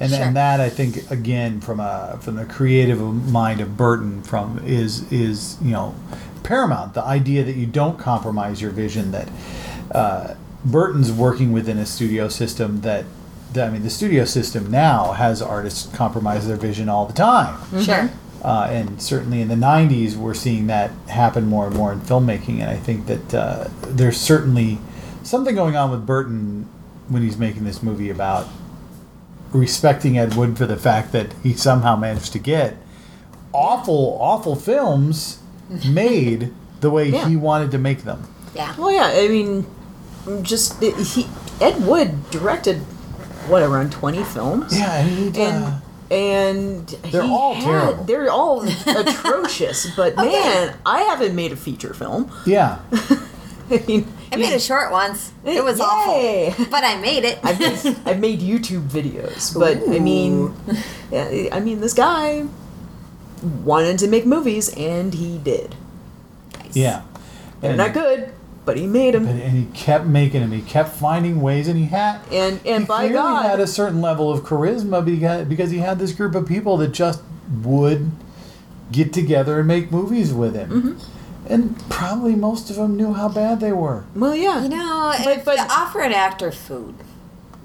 And, 0.00 0.10
Sure. 0.10 0.22
and 0.22 0.34
that 0.36 0.60
I 0.60 0.70
think 0.70 1.10
again 1.10 1.60
from 1.60 1.78
a 1.78 2.18
from 2.22 2.36
the 2.36 2.46
creative 2.46 3.00
mind 3.30 3.60
of 3.60 3.76
Burton 3.76 4.22
from 4.22 4.60
is 4.64 5.10
is 5.12 5.56
you 5.62 5.72
know 5.72 5.94
paramount 6.42 6.94
the 6.94 7.02
idea 7.04 7.44
that 7.44 7.54
you 7.56 7.66
don't 7.66 7.98
compromise 7.98 8.62
your 8.62 8.70
vision 8.70 9.12
that 9.12 9.28
uh, 9.94 10.34
Burton's 10.64 11.12
working 11.12 11.52
within 11.52 11.78
a 11.78 11.84
studio 11.86 12.28
system 12.28 12.80
that, 12.82 13.04
I 13.56 13.68
mean 13.70 13.82
the 13.82 13.90
studio 13.90 14.24
system 14.24 14.70
now 14.70 15.12
has 15.12 15.42
artists 15.42 15.94
compromise 15.94 16.46
their 16.48 16.56
vision 16.56 16.88
all 16.88 17.04
the 17.06 17.12
time 17.12 17.58
Sure. 17.82 18.08
uh, 18.42 18.68
and 18.70 19.02
certainly 19.02 19.40
in 19.42 19.48
the 19.48 19.54
90s 19.54 20.16
we're 20.16 20.34
seeing 20.34 20.66
that 20.68 20.90
happen 21.08 21.46
more 21.46 21.66
and 21.66 21.76
more 21.76 21.92
in 21.92 22.00
filmmaking 22.00 22.60
and 22.60 22.70
i 22.70 22.76
think 22.76 23.06
that 23.06 23.34
uh, 23.34 23.68
there's 23.88 24.16
certainly 24.18 24.78
something 25.24 25.54
going 25.54 25.76
on 25.76 25.90
with 25.90 26.06
burton 26.06 26.66
when 27.08 27.22
he's 27.22 27.36
making 27.36 27.64
this 27.64 27.82
movie 27.82 28.08
about 28.10 28.46
respecting 29.52 30.16
ed 30.18 30.34
wood 30.34 30.56
for 30.56 30.66
the 30.66 30.76
fact 30.76 31.12
that 31.12 31.32
he 31.42 31.52
somehow 31.54 31.96
managed 31.96 32.32
to 32.32 32.38
get 32.38 32.76
awful 33.52 34.16
awful 34.20 34.54
films 34.54 35.38
made 35.88 36.52
the 36.80 36.90
way 36.90 37.08
Yeah. 37.08 37.28
he 37.28 37.36
wanted 37.36 37.70
to 37.72 37.78
make 37.78 38.04
them 38.04 38.28
Yeah. 38.54 38.74
Well, 38.76 38.90
yeah. 38.92 39.10
I 39.14 39.28
mean, 39.28 39.66
just 40.42 40.80
he 40.82 41.26
Ed 41.60 41.84
Wood 41.86 42.30
directed 42.30 42.78
what 43.48 43.62
around 43.62 43.92
twenty 43.92 44.22
films. 44.24 44.76
yeah 44.76 44.96
and, 44.98 45.08
he'd, 45.18 45.36
and 45.38 45.64
uh, 45.64 45.80
and 46.14 46.88
They're 46.88 47.22
he 47.22 47.28
all 47.30 47.54
had- 47.54 47.64
terrible. 47.64 48.04
They're 48.04 48.30
all 48.30 48.62
atrocious. 48.86 49.94
But 49.94 50.16
man, 50.16 50.76
I 50.84 51.02
haven't 51.02 51.34
made 51.36 51.52
a 51.52 51.56
feature 51.56 51.94
film. 51.94 52.30
yeah 52.46 52.78
I 53.88 54.04
I 54.32 54.36
made 54.36 54.54
a 54.54 54.60
short 54.60 54.90
once. 54.92 55.32
It 55.44 55.62
was 55.64 55.78
Yay. 55.78 55.84
awful, 56.48 56.64
but 56.66 56.84
I 56.84 56.96
made 57.00 57.24
it. 57.24 57.38
I've 57.42 57.58
made, 57.58 57.96
I've 58.06 58.20
made 58.20 58.40
YouTube 58.40 58.88
videos, 58.88 59.58
but 59.58 59.78
I 59.88 59.98
mean, 59.98 60.54
yeah, 61.10 61.48
I 61.52 61.60
mean, 61.60 61.80
this 61.80 61.94
guy 61.94 62.46
wanted 63.64 63.98
to 64.00 64.08
make 64.08 64.26
movies, 64.26 64.68
and 64.76 65.14
he 65.14 65.38
did. 65.38 65.74
Nice. 66.58 66.76
yeah 66.76 67.02
They're 67.60 67.70
and, 67.70 67.78
not 67.78 67.92
good, 67.94 68.32
but 68.64 68.76
he 68.76 68.86
made 68.86 69.14
them. 69.14 69.26
and, 69.26 69.40
and 69.40 69.52
he 69.56 69.64
kept 69.72 70.04
making 70.06 70.40
them 70.42 70.52
he 70.52 70.62
kept 70.62 70.90
finding 70.90 71.40
ways 71.40 71.66
and 71.66 71.78
he 71.78 71.86
had 71.86 72.20
And 72.30 72.60
and 72.66 72.82
he 72.84 72.86
by 72.86 72.98
clearly 73.08 73.14
God, 73.14 73.46
had 73.46 73.60
a 73.60 73.66
certain 73.66 74.00
level 74.00 74.30
of 74.30 74.40
charisma 74.44 75.04
because, 75.04 75.46
because 75.48 75.70
he 75.70 75.78
had 75.78 75.98
this 75.98 76.12
group 76.12 76.34
of 76.34 76.46
people 76.46 76.76
that 76.78 76.88
just 76.88 77.22
would 77.62 78.10
get 78.92 79.12
together 79.12 79.58
and 79.60 79.66
make 79.68 79.90
movies 79.90 80.32
with 80.32 80.54
him. 80.54 80.70
Mm-hmm. 80.70 81.19
And 81.50 81.76
probably 81.90 82.34
most 82.36 82.70
of 82.70 82.76
them 82.76 82.96
knew 82.96 83.12
how 83.12 83.28
bad 83.28 83.60
they 83.60 83.72
were. 83.72 84.04
well, 84.14 84.34
yeah, 84.36 84.62
You 84.62 84.68
know, 84.70 85.12
But- 85.24 85.38
if 85.38 85.44
but- 85.44 85.58
you 85.58 85.64
offer 85.68 86.00
an 86.00 86.12
actor 86.12 86.52
food, 86.52 86.94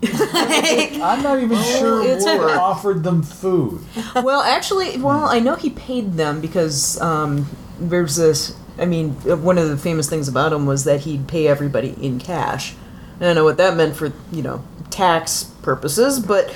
I'm 0.03 1.23
not 1.23 1.39
even 1.41 1.57
sure 1.63 2.03
it's 2.05 2.25
Wood 2.25 2.41
a- 2.51 2.59
offered 2.59 3.03
them 3.03 3.23
food. 3.23 3.81
well, 4.15 4.41
actually, 4.41 4.97
well, 4.97 5.25
I 5.25 5.39
know 5.39 5.55
he 5.55 5.69
paid 5.69 6.13
them 6.13 6.41
because 6.41 6.99
um, 7.01 7.47
there's 7.79 8.15
this. 8.17 8.55
I 8.77 8.85
mean, 8.85 9.11
one 9.41 9.57
of 9.57 9.69
the 9.69 9.77
famous 9.77 10.09
things 10.09 10.27
about 10.27 10.51
him 10.51 10.65
was 10.65 10.83
that 10.83 11.01
he'd 11.01 11.27
pay 11.27 11.47
everybody 11.47 11.95
in 12.01 12.19
cash. 12.19 12.75
I 13.19 13.23
don't 13.23 13.35
know 13.35 13.45
what 13.45 13.57
that 13.57 13.77
meant 13.77 13.95
for 13.95 14.11
you 14.31 14.41
know 14.43 14.63
tax 14.89 15.45
purposes, 15.61 16.19
but 16.19 16.53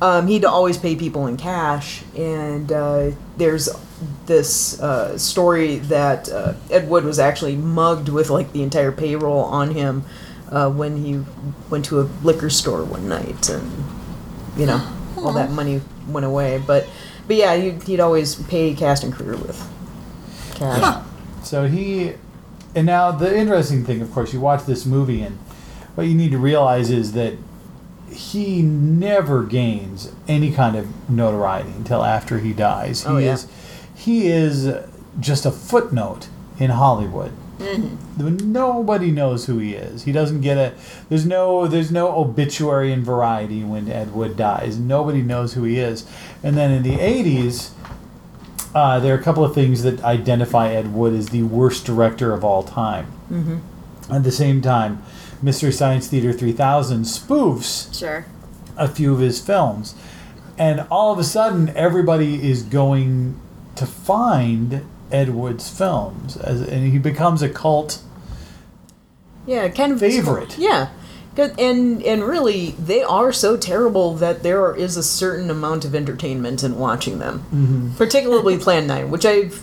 um, 0.00 0.26
he'd 0.26 0.44
always 0.44 0.76
pay 0.78 0.96
people 0.96 1.26
in 1.26 1.36
cash. 1.36 2.02
And 2.16 2.72
uh, 2.72 3.10
there's 3.36 3.68
this 4.26 4.80
uh, 4.80 5.16
story 5.18 5.76
that 5.76 6.28
uh, 6.30 6.54
Ed 6.70 6.88
Wood 6.88 7.04
was 7.04 7.18
actually 7.18 7.56
mugged 7.56 8.08
with 8.08 8.30
like 8.30 8.52
the 8.52 8.62
entire 8.62 8.92
payroll 8.92 9.44
on 9.44 9.72
him 9.72 10.04
uh, 10.50 10.70
when 10.70 10.96
he 11.04 11.22
went 11.68 11.84
to 11.86 12.00
a 12.00 12.08
liquor 12.22 12.50
store 12.50 12.84
one 12.84 13.08
night, 13.08 13.48
and 13.48 13.84
you 14.56 14.66
know 14.66 14.84
all 15.16 15.32
that 15.32 15.50
money 15.50 15.80
went 16.08 16.26
away. 16.26 16.62
But 16.66 16.88
but 17.26 17.36
yeah, 17.36 17.54
he'd, 17.56 17.82
he'd 17.84 18.00
always 18.00 18.34
pay 18.34 18.74
cast 18.74 19.04
and 19.04 19.12
crew 19.12 19.36
with 19.36 19.68
cash. 20.54 21.04
So 21.44 21.66
he, 21.66 22.14
and 22.74 22.86
now 22.86 23.12
the 23.12 23.36
interesting 23.36 23.84
thing, 23.84 24.02
of 24.02 24.12
course, 24.12 24.32
you 24.32 24.40
watch 24.40 24.64
this 24.64 24.84
movie, 24.84 25.22
and 25.22 25.38
what 25.94 26.06
you 26.06 26.14
need 26.14 26.32
to 26.32 26.38
realize 26.38 26.90
is 26.90 27.12
that 27.12 27.34
he 28.12 28.62
never 28.62 29.44
gains 29.44 30.12
any 30.28 30.52
kind 30.52 30.76
of 30.76 31.08
notoriety 31.10 31.70
until 31.70 32.04
after 32.04 32.38
he 32.38 32.52
dies. 32.52 33.02
He 33.04 33.08
Oh, 33.08 33.16
yeah. 33.18 33.32
is, 33.34 33.46
he 33.94 34.26
is 34.28 34.72
just 35.20 35.46
a 35.46 35.50
footnote 35.50 36.28
in 36.58 36.70
Hollywood. 36.70 37.32
Nobody 38.18 39.10
knows 39.10 39.46
who 39.46 39.58
he 39.58 39.74
is. 39.74 40.04
He 40.04 40.12
doesn't 40.12 40.40
get 40.40 40.56
a. 40.56 40.72
There's 41.08 41.26
no. 41.26 41.66
There's 41.66 41.90
no 41.90 42.16
obituary 42.16 42.92
in 42.92 43.04
Variety 43.04 43.62
when 43.64 43.88
Ed 43.90 44.14
Wood 44.14 44.36
dies. 44.36 44.78
Nobody 44.78 45.22
knows 45.22 45.54
who 45.54 45.64
he 45.64 45.78
is. 45.78 46.06
And 46.42 46.56
then 46.56 46.70
in 46.70 46.82
the 46.82 46.96
'80s, 46.96 47.70
uh, 48.74 48.98
there 49.00 49.14
are 49.14 49.18
a 49.18 49.22
couple 49.22 49.44
of 49.44 49.54
things 49.54 49.82
that 49.82 50.02
identify 50.04 50.72
Ed 50.72 50.94
Wood 50.94 51.12
as 51.14 51.28
the 51.28 51.42
worst 51.42 51.84
director 51.84 52.32
of 52.32 52.44
all 52.44 52.62
time. 52.62 53.06
Mm-hmm. 53.30 53.58
At 54.12 54.24
the 54.24 54.32
same 54.32 54.60
time, 54.62 55.02
Mystery 55.42 55.72
Science 55.72 56.08
Theater 56.08 56.32
3000 56.32 57.04
spoofs 57.04 57.98
sure. 57.98 58.26
a 58.76 58.88
few 58.88 59.12
of 59.12 59.20
his 59.20 59.40
films. 59.40 59.94
And 60.58 60.86
all 60.90 61.12
of 61.12 61.18
a 61.18 61.24
sudden, 61.24 61.70
everybody 61.74 62.48
is 62.48 62.62
going 62.62 63.40
to 63.76 63.86
find 63.86 64.84
Ed 65.10 65.30
Wood's 65.30 65.70
films, 65.70 66.36
as, 66.36 66.60
and 66.60 66.92
he 66.92 66.98
becomes 66.98 67.40
a 67.40 67.48
cult. 67.48 68.02
Yeah, 69.46 69.68
kind 69.68 69.92
of 69.92 70.00
Favorite. 70.00 70.58
Yeah, 70.58 70.90
and 71.36 72.02
and 72.02 72.22
really, 72.22 72.72
they 72.72 73.02
are 73.02 73.32
so 73.32 73.56
terrible 73.56 74.14
that 74.16 74.42
there 74.42 74.74
is 74.74 74.96
a 74.96 75.02
certain 75.02 75.50
amount 75.50 75.84
of 75.86 75.94
entertainment 75.94 76.62
in 76.62 76.78
watching 76.78 77.18
them. 77.18 77.38
Mm-hmm. 77.38 77.96
Particularly 77.96 78.58
Plan 78.58 78.86
Nine, 78.86 79.10
which 79.10 79.24
I've 79.24 79.62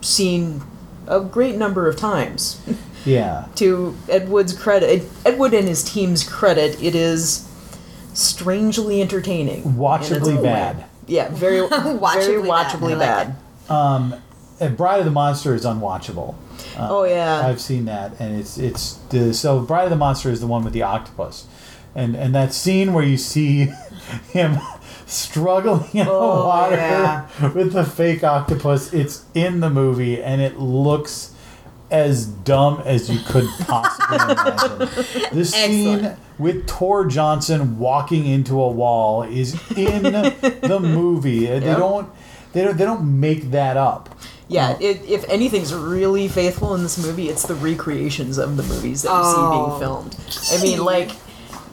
seen 0.00 0.62
a 1.06 1.20
great 1.20 1.56
number 1.56 1.88
of 1.88 1.96
times. 1.96 2.60
Yeah. 3.06 3.46
to 3.56 3.96
Ed 4.08 4.28
Wood's 4.28 4.52
credit, 4.52 5.04
Ed 5.24 5.38
Wood 5.38 5.54
and 5.54 5.66
his 5.68 5.82
team's 5.84 6.28
credit, 6.28 6.82
it 6.82 6.94
is 6.94 7.48
strangely 8.14 9.00
entertaining. 9.00 9.62
in 9.62 9.68
its 9.70 9.76
Watchably 9.78 10.32
own 10.32 10.38
way. 10.38 10.42
bad. 10.42 10.84
Yeah, 11.06 11.28
very 11.30 11.66
very 11.68 11.94
Watchably 11.94 12.36
bad. 12.38 12.46
watchably 12.48 12.94
like 12.94 12.98
bad. 13.08 13.36
Um, 13.68 14.14
and 14.60 14.76
Bride 14.76 14.98
of 15.00 15.04
the 15.04 15.10
Monster 15.10 15.54
is 15.54 15.64
unwatchable. 15.64 16.34
Uh, 16.76 16.88
Oh 16.90 17.04
yeah. 17.04 17.46
I've 17.46 17.60
seen 17.60 17.84
that, 17.86 18.18
and 18.20 18.38
it's 18.38 18.58
it's 18.58 18.94
the, 19.10 19.32
so 19.34 19.60
Bride 19.60 19.84
of 19.84 19.90
the 19.90 19.96
Monster 19.96 20.30
is 20.30 20.40
the 20.40 20.46
one 20.46 20.64
with 20.64 20.72
the 20.72 20.82
octopus, 20.82 21.46
and 21.94 22.16
and 22.16 22.34
that 22.34 22.52
scene 22.52 22.92
where 22.92 23.04
you 23.04 23.16
see 23.18 23.68
him 24.32 24.58
struggling 25.06 25.84
in 25.92 26.06
Oh, 26.08 26.38
the 26.40 26.44
water 26.46 26.76
yeah. 26.76 27.52
with 27.52 27.72
the 27.72 27.84
fake 27.84 28.24
octopus. 28.24 28.92
It's 28.92 29.24
in 29.34 29.60
the 29.60 29.70
movie, 29.70 30.20
and 30.22 30.40
it 30.40 30.58
looks 30.58 31.32
as 31.90 32.26
dumb 32.26 32.82
as 32.84 33.08
you 33.10 33.20
could 33.26 33.46
possibly 33.60 34.16
imagine. 34.32 35.36
The 35.36 35.44
scene 35.44 35.94
Excellent. 35.98 36.18
with 36.38 36.66
Tor 36.66 37.06
Johnson 37.06 37.78
walking 37.78 38.26
into 38.26 38.60
a 38.60 38.68
wall 38.68 39.22
is 39.22 39.54
in 39.76 40.02
the 40.02 40.78
movie. 40.82 41.46
They 41.46 41.60
Yep. 41.60 41.78
don't 41.78 42.10
they 42.52 42.62
don't 42.64 42.76
they 42.76 42.84
don't 42.84 43.20
make 43.20 43.50
that 43.52 43.76
up. 43.76 44.16
Yeah, 44.48 44.76
it, 44.80 45.02
if 45.08 45.28
anything's 45.28 45.74
really 45.74 46.28
faithful 46.28 46.74
in 46.76 46.82
this 46.84 46.98
movie, 47.04 47.28
it's 47.28 47.42
the 47.46 47.54
recreations 47.56 48.38
of 48.38 48.56
the 48.56 48.62
movies 48.62 49.02
that 49.02 49.10
you 49.10 49.24
see 49.24 49.34
Oh. 49.36 49.66
being 49.68 49.80
filmed. 49.80 50.16
I 50.52 50.62
mean, 50.62 50.84
like 50.84 51.10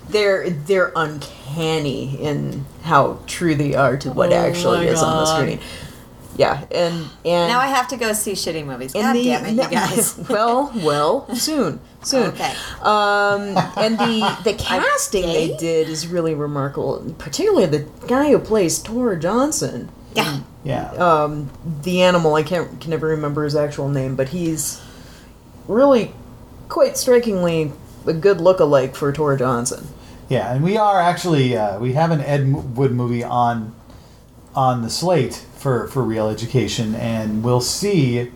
they're 0.09 0.49
they're 0.49 0.91
uncanny 0.95 2.21
in 2.21 2.65
how 2.83 3.19
true 3.27 3.55
they 3.55 3.73
are 3.75 3.97
to 3.97 4.11
what 4.11 4.31
Oh 4.31 4.35
actually 4.35 4.85
my 4.85 4.91
is 4.91 5.01
on 5.01 5.17
the 5.17 5.25
God. 5.25 5.37
screen. 5.39 5.59
Yeah, 6.35 6.65
and 6.71 6.95
and 7.25 7.47
Now 7.51 7.59
I 7.59 7.67
have 7.67 7.87
to 7.89 7.97
go 7.97 8.11
see 8.13 8.31
shitty 8.33 8.65
movies. 8.65 8.93
and 8.95 9.03
God 9.03 9.13
the- 9.15 9.23
damn 9.23 9.45
it, 9.45 9.51
you 9.63 9.69
guys. 9.69 10.17
well, 10.29 10.71
well, 10.77 11.35
soon, 11.35 11.79
soon. 12.01 12.29
Okay. 12.29 12.53
Um, 12.81 13.55
and 13.77 13.97
the 13.99 14.37
the 14.43 14.53
casting 14.57 15.23
they 15.23 15.55
did 15.57 15.89
is 15.89 16.07
really 16.07 16.33
remarkable. 16.33 17.13
Particularly 17.19 17.65
the 17.67 17.87
guy 18.07 18.31
who 18.31 18.39
plays 18.39 18.79
Tor 18.79 19.15
Johnson 19.15 19.89
Yeah. 20.15 20.39
Yeah. 20.63 20.89
um, 20.93 21.51
the 21.83 22.01
animal. 22.01 22.33
I 22.35 22.43
can't 22.43 22.81
can 22.81 22.89
never 22.89 23.07
remember 23.07 23.43
his 23.43 23.55
actual 23.55 23.87
name, 23.89 24.15
but 24.15 24.29
he's 24.29 24.81
really 25.67 26.13
quite 26.69 26.97
strikingly 26.97 27.71
a 28.07 28.13
good 28.13 28.41
look-alike 28.41 28.95
for 28.95 29.11
Tor 29.13 29.37
Johnson. 29.37 29.87
Yeah, 30.29 30.51
and 30.53 30.63
we 30.63 30.77
are 30.77 30.99
actually 30.99 31.55
uh, 31.55 31.77
we 31.79 31.93
have 31.93 32.09
an 32.11 32.21
Ed 32.21 32.75
Wood 32.75 32.91
movie 32.91 33.23
on 33.23 33.75
on 34.55 34.81
the 34.81 34.89
slate 34.89 35.45
for 35.63 35.87
for 35.87 36.03
Reel 36.03 36.27
Education, 36.29 36.93
and 36.93 37.41
we'll 37.43 37.61
see 37.61 38.29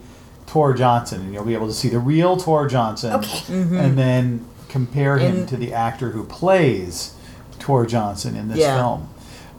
Tor 0.48 0.74
Johnson, 0.74 1.22
and 1.22 1.34
you'll 1.34 1.44
be 1.44 1.54
able 1.54 1.68
to 1.68 1.74
see 1.74 1.90
the 1.90 2.00
real 2.00 2.38
Tor 2.38 2.68
Johnson, 2.68 3.14
Okay. 3.16 3.44
and 3.54 3.98
then 3.98 4.46
compare 4.70 5.18
him 5.18 5.40
And- 5.40 5.50
to 5.50 5.58
the 5.58 5.74
actor 5.74 6.12
who 6.12 6.24
plays 6.24 7.12
Tor 7.60 7.86
Johnson 7.86 8.36
in 8.36 8.48
this 8.48 8.60
Yeah. 8.60 8.78
film. 8.78 9.08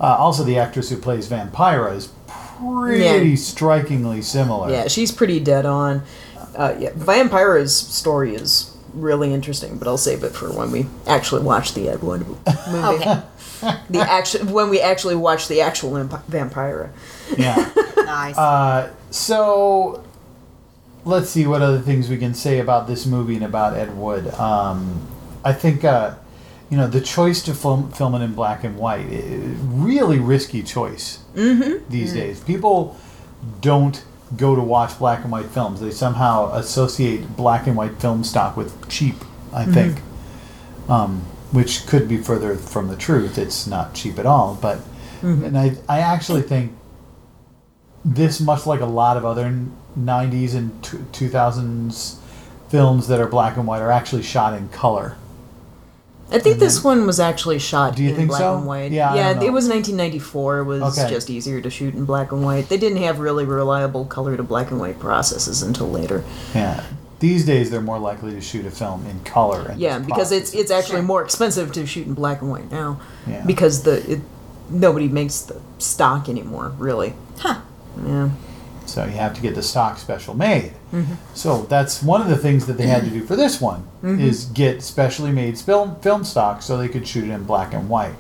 Uh, 0.01 0.17
also, 0.19 0.43
the 0.45 0.59
actress 0.59 0.89
who 0.89 0.97
plays 0.97 1.27
Vampira 1.29 1.95
is 1.95 2.09
pretty 2.59 3.31
Yeah. 3.31 3.37
strikingly 3.37 4.23
similar. 4.23 4.71
Yeah, 4.71 4.89
she's 4.89 5.13
pretty 5.13 5.39
dead 5.41 5.67
on. 5.67 6.03
Uh, 6.57 6.73
yeah, 6.79 6.91
Vampira's 6.99 7.75
story 7.77 8.35
is 8.35 8.71
really 8.95 9.33
interesting, 9.35 9.77
but 9.77 9.87
I'll 9.87 9.99
save 9.99 10.25
it 10.25 10.35
for 10.35 10.51
when 10.51 10.71
we 10.73 10.87
actually 11.07 11.43
watch 11.43 11.75
the 11.75 11.89
Ed 11.91 12.03
Wood 12.03 12.25
movie. 12.71 12.87
Okay. 12.87 13.19
The 13.91 14.01
actual 14.01 14.47
when 14.47 14.71
we 14.71 14.81
actually 14.81 15.17
watch 15.17 15.49
the 15.49 15.61
actual 15.61 15.97
Imp- 15.97 16.27
Vampira. 16.31 16.91
Yeah. 17.37 17.71
nice. 17.97 18.37
Uh, 18.37 18.91
so 19.11 20.05
let's 21.05 21.31
see 21.31 21.47
what 21.47 21.63
other 21.63 21.81
things 21.81 22.09
we 22.09 22.19
can 22.19 22.35
say 22.35 22.59
about 22.59 22.87
this 22.87 23.07
movie 23.07 23.37
and 23.37 23.45
about 23.45 23.75
Ed 23.77 23.97
Wood. 23.97 24.29
Um, 24.35 25.07
I 25.45 25.53
think 25.53 25.85
uh, 25.85 26.15
you 26.71 26.77
know 26.77 26.87
the 26.87 27.01
choice 27.01 27.43
to 27.45 27.55
film, 27.55 27.91
film 27.93 28.15
it 28.15 28.23
in 28.23 28.35
black 28.35 28.65
and 28.65 28.77
white, 28.77 29.07
i- 29.07 29.23
really 29.65 30.19
risky 30.19 30.63
choice 30.63 31.21
these 31.89 32.13
days. 32.13 32.41
People 32.41 32.97
don't 33.61 34.05
go 34.37 34.55
to 34.55 34.61
watch 34.61 34.99
black 34.99 35.23
and 35.23 35.33
white 35.33 35.47
films. 35.47 35.81
They 35.81 35.91
somehow 35.91 36.53
associate 36.53 37.37
black 37.37 37.67
and 37.67 37.77
white 37.77 37.99
film 38.01 38.23
stock 38.25 38.57
with 38.57 38.89
cheap. 38.89 39.15
I 39.55 39.65
think, 39.65 40.03
um, 40.91 41.23
which 41.53 41.87
could 41.87 42.09
be 42.09 42.19
further 42.19 42.55
from 42.57 42.89
the 42.89 42.97
truth. 42.97 43.39
It's 43.39 43.67
not 43.67 43.95
cheap 43.95 44.19
at 44.19 44.27
all, 44.27 44.59
but. 44.61 44.79
Mm-hmm. 45.23 45.45
And 45.45 45.59
I, 45.59 45.77
I 45.89 45.99
actually 46.01 46.43
think 46.43 46.73
this, 48.05 48.41
much 48.41 48.67
like 48.67 48.81
a 48.81 48.87
lot 48.87 49.17
of 49.17 49.25
other 49.25 49.53
90s 49.99 50.55
and 50.55 50.83
t- 50.85 50.99
2000s 51.27 52.19
films 52.69 53.09
that 53.09 53.21
are 53.21 53.27
black 53.27 53.57
and 53.57 53.67
white, 53.67 53.81
are 53.83 53.91
actually 53.91 54.23
shot 54.23 54.55
in 54.55 54.69
color. 54.69 55.17
I 56.31 56.39
think 56.39 56.59
this 56.59 56.85
one 56.85 57.07
was 57.07 57.19
actually 57.19 57.59
shot 57.59 57.97
Do 57.97 58.03
you 58.05 58.11
in 58.11 58.17
think 58.17 58.29
black 58.29 58.41
so? 58.41 58.59
and 58.59 58.67
white. 58.67 58.93
Yeah, 58.93 59.15
yeah, 59.15 59.31
it 59.31 59.51
was 59.51 59.67
1994. 59.67 60.59
It 60.59 60.65
was 60.65 60.99
Okay. 60.99 61.09
just 61.09 61.31
easier 61.31 61.61
to 61.63 61.71
shoot 61.71 61.95
in 61.95 62.05
black 62.05 62.33
and 62.33 62.45
white. 62.45 62.69
They 62.69 62.77
didn't 62.77 63.03
have 63.03 63.19
really 63.19 63.47
reliable 63.47 64.05
color 64.05 64.37
to 64.37 64.43
black 64.43 64.71
and 64.71 64.79
white 64.79 65.01
processes 65.01 65.63
until 65.63 65.91
later. 65.91 66.23
Yeah. 66.55 66.85
These 67.21 67.45
days, 67.47 67.71
they're 67.71 67.81
more 67.81 67.99
likely 67.99 68.33
to 68.33 68.41
shoot 68.41 68.65
a 68.67 68.71
film 68.71 69.05
in 69.07 69.21
color. 69.25 69.67
And 69.71 69.81
Yeah, 69.81 69.99
because 69.99 70.31
it's 70.33 70.55
it's 70.55 70.71
actually 70.71 70.99
Sure. 71.01 71.03
more 71.13 71.23
expensive 71.25 71.73
to 71.73 71.85
shoot 71.87 72.07
in 72.07 72.15
black 72.15 72.41
and 72.43 72.51
white 72.51 72.71
now. 72.71 73.01
Yeah. 73.27 73.45
Because 73.45 73.83
the 73.83 74.09
it, 74.13 74.21
nobody 74.71 75.09
makes 75.09 75.41
the 75.41 75.57
stock 75.79 76.29
anymore, 76.29 76.73
really. 76.79 77.15
huh. 77.39 77.61
Yeah. 78.07 78.29
So 78.87 79.05
you 79.05 79.11
have 79.13 79.35
to 79.35 79.41
get 79.43 79.55
the 79.55 79.63
stock 79.63 79.99
special 79.99 80.35
made. 80.35 80.73
Mm-hmm. 80.95 81.15
So 81.35 81.63
that's 81.69 82.03
one 82.03 82.23
of 82.23 82.29
the 82.29 82.37
things 82.39 82.67
that 82.67 82.79
they 82.79 82.87
had 82.87 83.03
to 83.05 83.11
do 83.11 83.23
for 83.25 83.37
this 83.37 83.61
one 83.61 83.83
Mm-hmm. 84.03 84.21
is 84.21 84.45
get 84.47 84.83
specially 84.83 85.33
made 85.33 85.59
film 85.59 85.97
film 86.01 86.23
stock 86.25 86.63
so 86.63 86.77
they 86.79 86.89
could 86.89 87.07
shoot 87.07 87.25
it 87.25 87.31
in 87.33 87.43
black 87.45 87.75
and 87.75 87.89
white. 87.89 88.15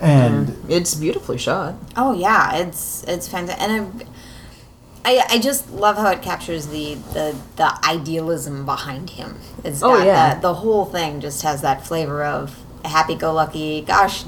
And 0.00 0.56
It's 0.68 0.94
beautifully 0.94 1.38
shot. 1.38 1.74
Oh 1.96 2.12
yeah, 2.12 2.56
it's 2.56 3.04
it's 3.06 3.28
fantastic, 3.28 3.62
and 3.70 4.04
I, 5.04 5.16
I 5.18 5.24
I 5.34 5.38
just 5.38 5.70
love 5.70 5.96
how 5.96 6.10
it 6.10 6.22
captures 6.22 6.68
the 6.68 6.94
the, 7.12 7.36
the 7.56 7.78
idealism 7.86 8.64
behind 8.64 9.10
him. 9.10 9.38
It's 9.62 9.82
Oh, 9.82 9.96
got 9.98 10.06
yeah. 10.06 10.12
that, 10.34 10.42
the 10.42 10.54
whole 10.54 10.84
thing 10.84 11.20
just 11.20 11.42
has 11.42 11.62
that 11.62 11.86
flavor 11.86 12.24
of 12.24 12.58
happy-go-lucky. 12.84 13.82
Gosh, 13.82 14.24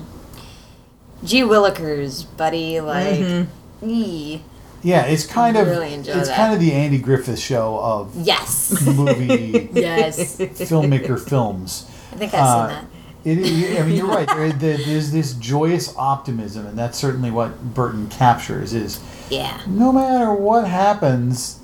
gee 1.24 1.42
willikers, 1.42 2.26
buddy, 2.36 2.80
like. 2.80 3.18
Mm-hmm. 3.18 3.88
ee. 3.90 4.42
yeah, 4.82 5.02
it's 5.06 5.26
kind 5.26 5.56
of 5.56 5.66
Really 5.66 5.92
enjoy 5.94 6.12
it's 6.12 6.28
that. 6.28 6.36
kind 6.36 6.54
of 6.54 6.60
the 6.60 6.72
Andy 6.72 6.98
Griffith 6.98 7.38
show 7.38 7.78
of 7.78 8.14
Yes, 8.16 8.84
movie 8.86 9.68
yes. 9.74 10.36
filmmaker 10.38 11.20
films. 11.20 11.86
I 12.12 12.16
think 12.16 12.32
I've 12.34 12.40
Uh, 12.40 12.68
seen 12.68 12.76
that. 12.76 12.84
It, 13.24 13.38
is- 13.38 13.80
I 13.80 13.82
mean, 13.84 13.96
you're 13.96 14.06
right. 14.06 14.26
There, 14.28 14.52
there, 14.52 14.76
there's 14.78 15.10
this 15.10 15.32
joyous 15.34 15.94
optimism, 15.96 16.64
and 16.66 16.78
that's 16.78 16.96
certainly 16.96 17.30
what 17.30 17.74
Burton 17.74 18.06
captures. 18.08 18.72
Is 18.72 19.00
Yeah. 19.30 19.60
no 19.66 19.92
matter 19.92 20.32
what 20.32 20.68
happens, 20.68 21.60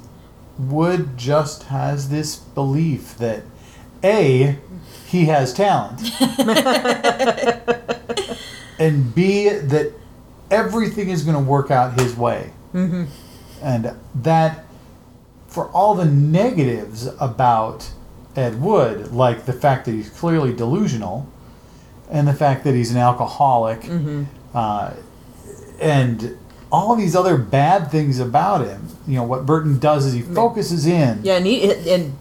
Wood 0.58 1.16
just 1.16 1.64
has 1.64 2.08
this 2.08 2.36
belief 2.36 3.16
that 3.18 3.42
a 4.04 4.58
he 5.06 5.26
has 5.26 5.52
talent, 5.52 6.00
and 8.78 9.14
b 9.14 9.48
that 9.48 9.92
everything 10.50 11.10
is 11.10 11.22
going 11.22 11.36
to 11.36 11.42
work 11.42 11.70
out 11.70 12.00
his 12.00 12.16
way, 12.16 12.52
mm-hmm. 12.74 13.04
and 13.62 13.94
that 14.14 14.64
for 15.48 15.68
all 15.68 15.94
the 15.94 16.06
negatives 16.06 17.06
about 17.20 17.90
Ed 18.34 18.60
Wood, 18.60 19.12
like 19.12 19.44
the 19.44 19.52
fact 19.52 19.84
that 19.84 19.92
he's 19.92 20.08
clearly 20.08 20.54
delusional, 20.54 21.28
and 22.10 22.26
the 22.26 22.32
fact 22.32 22.64
that 22.64 22.74
he's 22.74 22.90
an 22.90 22.96
alcoholic, 22.96 23.86
uh, 24.54 24.94
and 25.80 26.38
all 26.72 26.96
these 26.96 27.14
other 27.14 27.36
bad 27.36 27.90
things 27.90 28.18
about 28.18 28.66
him. 28.66 28.88
You 29.06 29.16
know 29.16 29.24
what 29.24 29.44
Burton 29.46 29.78
does 29.78 30.06
is 30.06 30.14
he 30.14 30.22
mm. 30.22 30.34
focuses 30.34 30.86
in. 30.86 31.20
Yeah, 31.22 31.36
and 31.36 31.46
he, 31.46 31.70
and 31.92 32.16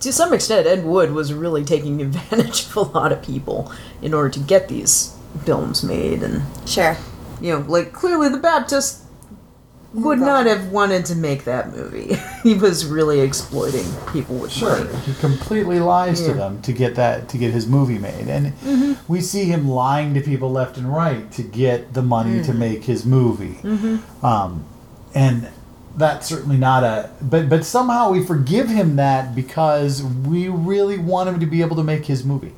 to 0.00 0.12
some 0.12 0.32
extent, 0.32 0.66
Ed 0.66 0.84
Wood 0.84 1.12
was 1.12 1.32
really 1.32 1.64
taking 1.64 2.00
advantage 2.02 2.66
of 2.66 2.76
a 2.76 2.80
lot 2.80 3.12
of 3.12 3.22
people 3.22 3.70
in 4.00 4.14
order 4.14 4.30
to 4.30 4.40
get 4.40 4.68
these 4.68 5.16
films 5.44 5.84
made, 5.84 6.22
and 6.22 6.42
Sure. 6.66 6.96
you 7.40 7.52
know, 7.52 7.64
like 7.68 7.92
clearly 7.92 8.28
the 8.28 8.38
Baptist 8.38 9.01
would 9.94 10.18
not 10.18 10.46
have 10.46 10.70
wanted 10.72 11.04
to 11.06 11.14
make 11.14 11.44
that 11.44 11.74
movie. 11.74 12.16
he 12.42 12.54
was 12.54 12.86
really 12.86 13.20
exploiting 13.20 13.84
people 14.12 14.36
with 14.36 14.52
Sure, 14.52 14.84
money. 14.84 14.98
he 15.00 15.14
completely 15.14 15.80
lies 15.80 16.22
to 16.22 16.32
them 16.32 16.62
to 16.62 16.72
get 16.72 16.94
that 16.94 17.28
to 17.30 17.38
get 17.38 17.52
his 17.52 17.66
movie 17.66 17.98
made, 17.98 18.28
and 18.28 18.46
mm-hmm. 18.58 19.12
we 19.12 19.20
see 19.20 19.44
him 19.44 19.68
lying 19.68 20.14
to 20.14 20.20
people 20.20 20.50
left 20.50 20.76
and 20.76 20.92
right 20.92 21.30
to 21.32 21.42
get 21.42 21.94
the 21.94 22.02
money 22.02 22.42
to 22.42 22.52
mm. 22.52 22.58
make 22.58 22.84
his 22.84 23.04
movie. 23.04 23.58
Mm-hmm. 23.62 24.24
Um, 24.24 24.64
and 25.14 25.48
that's 25.96 26.26
certainly 26.26 26.56
not 26.56 26.84
a 26.84 27.10
but 27.20 27.48
but 27.48 27.64
somehow 27.64 28.10
we 28.10 28.24
forgive 28.24 28.68
him 28.68 28.96
that 28.96 29.34
because 29.34 30.02
we 30.02 30.48
really 30.48 30.96
want 30.98 31.28
him 31.28 31.38
to 31.40 31.46
be 31.46 31.60
able 31.60 31.76
to 31.76 31.84
make 31.84 32.06
his 32.06 32.24
movie. 32.24 32.54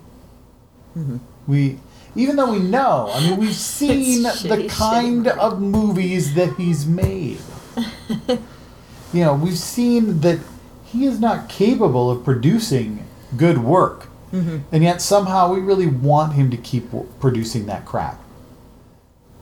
Mm-hmm. 0.96 1.16
We 1.46 1.80
even 2.16 2.36
though 2.36 2.52
we 2.52 2.60
know, 2.60 3.10
I 3.12 3.20
mean, 3.20 3.38
we've 3.38 3.54
seen 3.54 4.22
the 4.22 4.66
kind 4.70 5.26
shitty 5.26 5.38
of 5.38 5.60
movies 5.60 6.34
that 6.34 6.54
he's 6.56 6.86
made. 6.86 7.38
you 8.28 9.24
know, 9.24 9.34
we've 9.34 9.58
seen 9.58 10.20
that 10.20 10.40
he 10.84 11.06
is 11.06 11.18
not 11.18 11.48
capable 11.48 12.10
of 12.10 12.24
producing 12.24 13.04
good 13.36 13.58
work. 13.58 14.08
And 14.72 14.82
yet 14.82 15.00
somehow 15.00 15.54
we 15.54 15.60
really 15.60 15.86
want 15.86 16.32
him 16.32 16.50
to 16.50 16.56
keep 16.56 16.90
w- 16.90 17.08
producing 17.20 17.66
that 17.66 17.86
crap. 17.86 18.20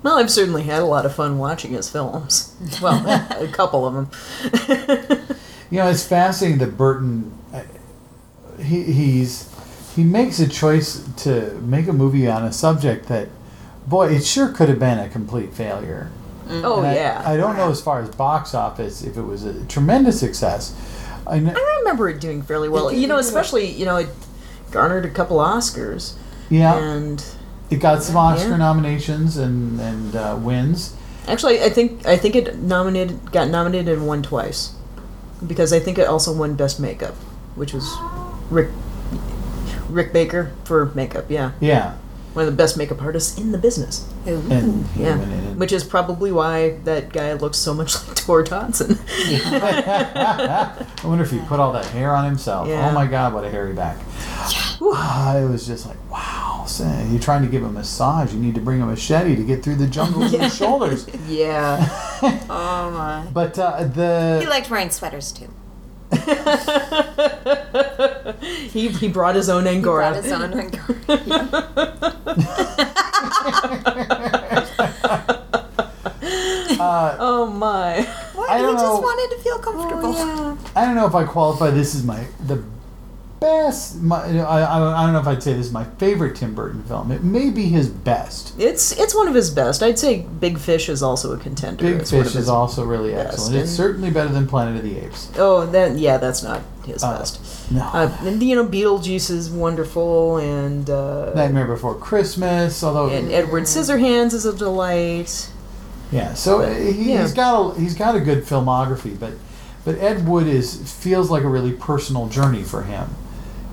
Well, 0.02 0.18
I've 0.18 0.30
certainly 0.30 0.64
had 0.64 0.82
a 0.82 0.84
lot 0.84 1.06
of 1.06 1.14
fun 1.14 1.38
watching 1.38 1.72
his 1.72 1.88
films. 1.88 2.54
Well, 2.82 3.02
a 3.40 3.48
couple 3.48 3.86
of 3.86 3.94
them. 3.94 4.10
You 5.70 5.78
know, 5.78 5.88
it's 5.88 6.06
fascinating 6.06 6.58
that 6.58 6.76
Burton, 6.76 7.32
uh, 7.54 7.62
he, 8.62 8.82
he's 8.82 9.48
he 9.94 10.04
makes 10.04 10.38
a 10.40 10.48
choice 10.48 11.04
to 11.18 11.52
make 11.62 11.86
a 11.88 11.92
movie 11.92 12.28
on 12.28 12.44
a 12.44 12.52
subject 12.52 13.06
that, 13.08 13.28
boy, 13.86 14.08
it 14.08 14.24
sure 14.24 14.48
could 14.48 14.68
have 14.68 14.78
been 14.78 14.98
a 14.98 15.08
complete 15.08 15.52
failure. 15.52 16.10
Oh 16.48 16.78
And 16.78 16.86
I- 16.88 16.94
yeah. 16.94 17.22
I, 17.24 17.36
don't 17.36 17.56
know 17.56 17.70
as 17.70 17.80
far 17.80 18.00
as 18.00 18.08
box 18.10 18.54
office 18.54 19.02
if 19.02 19.16
it 19.16 19.22
was 19.22 19.44
a 19.44 19.64
tremendous 19.66 20.18
success. 20.20 20.74
I 21.26 21.38
know, 21.38 21.52
I 21.56 21.76
remember 21.80 22.08
it 22.08 22.20
doing 22.20 22.42
fairly 22.42 22.68
well. 22.68 22.88
It 22.88 22.98
You 22.98 23.06
know, 23.06 23.18
especially 23.18 23.66
you 23.70 23.84
know, 23.84 23.96
it 23.96 24.08
garnered 24.72 25.04
a 25.04 25.10
couple 25.10 25.38
Oscars, 25.38 26.14
yeah, 26.50 26.76
and 26.76 27.24
it 27.70 27.76
got 27.76 28.02
some 28.02 28.16
Oscar 28.16 28.50
Yeah. 28.50 28.56
nominations 28.56 29.36
and 29.36 29.80
and 29.80 30.16
uh, 30.16 30.36
wins. 30.40 30.94
actually, 31.28 31.62
I 31.62 31.68
think 31.68 32.04
I 32.06 32.16
think 32.16 32.34
it 32.34 32.58
nominated 32.58 33.30
got 33.30 33.48
nominated 33.48 33.98
and 33.98 34.06
won 34.08 34.22
twice, 34.24 34.74
because 35.46 35.72
I 35.72 35.78
think 35.78 35.96
it 35.96 36.08
also 36.08 36.32
won 36.34 36.54
Best 36.56 36.80
Makeup, 36.80 37.14
which 37.54 37.72
was 37.72 37.88
Rick 38.50 38.70
Rick 39.92 40.12
Baker 40.12 40.52
for 40.64 40.86
makeup. 40.94 41.26
Yeah, 41.28 41.52
Yeah, 41.60 41.94
one 42.34 42.46
of 42.46 42.50
the 42.50 42.56
best 42.56 42.76
makeup 42.76 43.00
artists 43.02 43.38
in 43.38 43.52
the 43.52 43.58
business. 43.58 44.08
And 44.26 44.86
Yeah, 44.96 45.16
which 45.54 45.72
is 45.72 45.84
probably 45.84 46.32
why 46.32 46.78
that 46.84 47.12
guy 47.12 47.32
looks 47.34 47.58
so 47.58 47.74
much 47.74 47.94
like 48.08 48.16
Tor 48.16 48.42
Johnson. 48.42 48.98
I 49.08 50.84
wonder 51.04 51.24
if 51.24 51.30
he 51.30 51.38
put 51.40 51.60
all 51.60 51.72
that 51.72 51.86
hair 51.86 52.14
on 52.14 52.24
himself. 52.24 52.68
Yeah. 52.68 52.88
Oh 52.88 52.92
my 52.94 53.06
God, 53.06 53.34
what 53.34 53.44
a 53.44 53.50
hairy 53.50 53.72
back! 53.74 53.96
Ah, 54.80 55.36
it 55.38 55.44
was 55.48 55.66
just 55.66 55.86
like, 55.86 55.98
wow. 56.10 56.64
So 56.66 56.84
you're 57.10 57.20
trying 57.20 57.42
to 57.42 57.48
give 57.48 57.62
him 57.62 57.70
a 57.70 57.72
massage. 57.72 58.32
You 58.32 58.38
need 58.40 58.54
to 58.54 58.60
bring 58.60 58.80
a 58.80 58.86
machete 58.86 59.34
to 59.36 59.42
get 59.42 59.62
through 59.64 59.74
the 59.76 59.86
jungle 59.88 60.20
with 60.20 60.32
his 60.32 60.56
shoulders. 60.62 61.06
yeah. 61.28 61.88
Oh 62.48 62.90
my. 62.92 63.26
But 63.32 63.58
uh, 63.58 64.38
He 64.40 64.46
liked 64.46 64.70
wearing 64.70 64.90
sweaters 64.90 65.32
too. 65.32 65.48
He, 68.72 68.88
he 68.88 69.08
brought 69.08 69.34
his 69.34 69.48
own 69.48 69.66
Angora. 69.66 70.10
Brought 70.12 70.24
his 70.24 70.32
own 70.32 70.52
Angora. 70.52 72.12
uh, 76.80 77.16
Oh 77.20 77.46
my. 77.46 78.02
What? 78.34 78.50
I 78.50 78.56
he 78.58 78.62
don't 78.62 78.74
just 78.74 78.84
know. 78.84 79.00
wanted 79.00 79.36
to 79.36 79.42
feel 79.42 79.58
comfortable. 79.58 80.58
I 80.76 80.84
don't 80.84 80.94
know 80.94 81.06
if 81.06 81.14
I 81.14 81.24
qualify 81.24 81.70
this 81.70 81.94
as 81.94 82.04
my 82.04 82.26
the 82.46 82.62
best. 83.42 84.00
My, 84.00 84.22
I, 84.40 85.02
I 85.02 85.04
don't 85.04 85.12
know 85.12 85.20
if 85.20 85.26
I'd 85.26 85.42
say 85.42 85.52
this 85.52 85.66
is 85.66 85.72
my 85.72 85.84
favorite 85.98 86.36
Tim 86.36 86.54
Burton 86.54 86.82
film. 86.84 87.10
It 87.12 87.22
may 87.22 87.50
be 87.50 87.64
his 87.66 87.88
best. 87.88 88.54
It's 88.58 88.92
it's 88.98 89.14
one 89.14 89.28
of 89.28 89.34
his 89.34 89.50
best. 89.50 89.82
I'd 89.82 89.98
say 89.98 90.20
Big 90.22 90.58
Fish 90.58 90.88
is 90.88 91.02
also 91.02 91.32
a 91.34 91.36
contender. 91.38 91.84
Big 91.84 92.00
It's 92.00 92.10
Fish 92.10 92.34
is 92.34 92.48
also 92.48 92.84
really 92.84 93.12
best, 93.12 93.34
excellent. 93.34 93.56
It's 93.56 93.70
certainly 93.72 94.10
better 94.10 94.30
than 94.30 94.46
Planet 94.46 94.76
of 94.76 94.82
the 94.82 94.98
Apes. 95.04 95.30
Oh, 95.36 95.66
that 95.66 95.98
yeah, 95.98 96.16
that's 96.16 96.42
not 96.42 96.62
his 96.86 97.02
Uh, 97.04 97.18
best. 97.18 97.70
No. 97.70 97.82
Uh, 97.82 98.16
and 98.22 98.42
you 98.42 98.54
know, 98.56 98.66
Beetlejuice 98.66 99.30
is 99.30 99.50
wonderful, 99.50 100.38
and 100.38 100.88
uh, 100.88 101.32
Nightmare 101.34 101.66
Before 101.66 101.94
Christmas, 101.94 102.82
although 102.82 103.08
and 103.10 103.30
Edward 103.30 103.64
Scissorhands 103.64 104.32
is 104.32 104.46
a 104.46 104.56
delight. 104.56 105.50
yeah, 106.10 106.34
so 106.34 106.60
uh, 106.62 106.74
he, 106.74 107.12
Yeah. 107.12 107.22
he's 107.22 107.32
got 107.34 107.76
a 107.76 107.80
he's 107.80 107.94
got 107.94 108.14
a 108.16 108.20
good 108.20 108.44
filmography, 108.44 109.18
but 109.18 109.32
but 109.84 109.98
Ed 109.98 110.28
Wood 110.28 110.46
is 110.46 110.76
feels 110.92 111.28
like 111.30 111.42
a 111.42 111.48
really 111.48 111.72
personal 111.72 112.28
journey 112.28 112.62
for 112.62 112.82
him. 112.82 113.08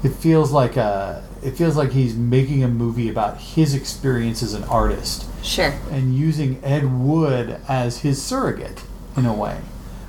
It 0.04 0.10
feels 0.14 0.52
like 0.52 0.78
a 0.78 1.24
it 1.44 1.52
feels 1.52 1.76
like 1.78 1.92
he's 1.92 2.16
making 2.16 2.64
a 2.64 2.68
movie 2.68 3.10
about 3.10 3.38
his 3.38 3.74
experience 3.74 4.44
as 4.44 4.54
an 4.54 4.64
artist. 4.66 5.26
Sure. 5.42 5.74
and 5.90 6.14
using 6.16 6.60
Ed 6.66 7.00
Wood 7.00 7.62
as 7.70 8.00
his 8.00 8.22
surrogate 8.22 8.84
in 9.16 9.26
a 9.26 9.34
way, 9.34 9.62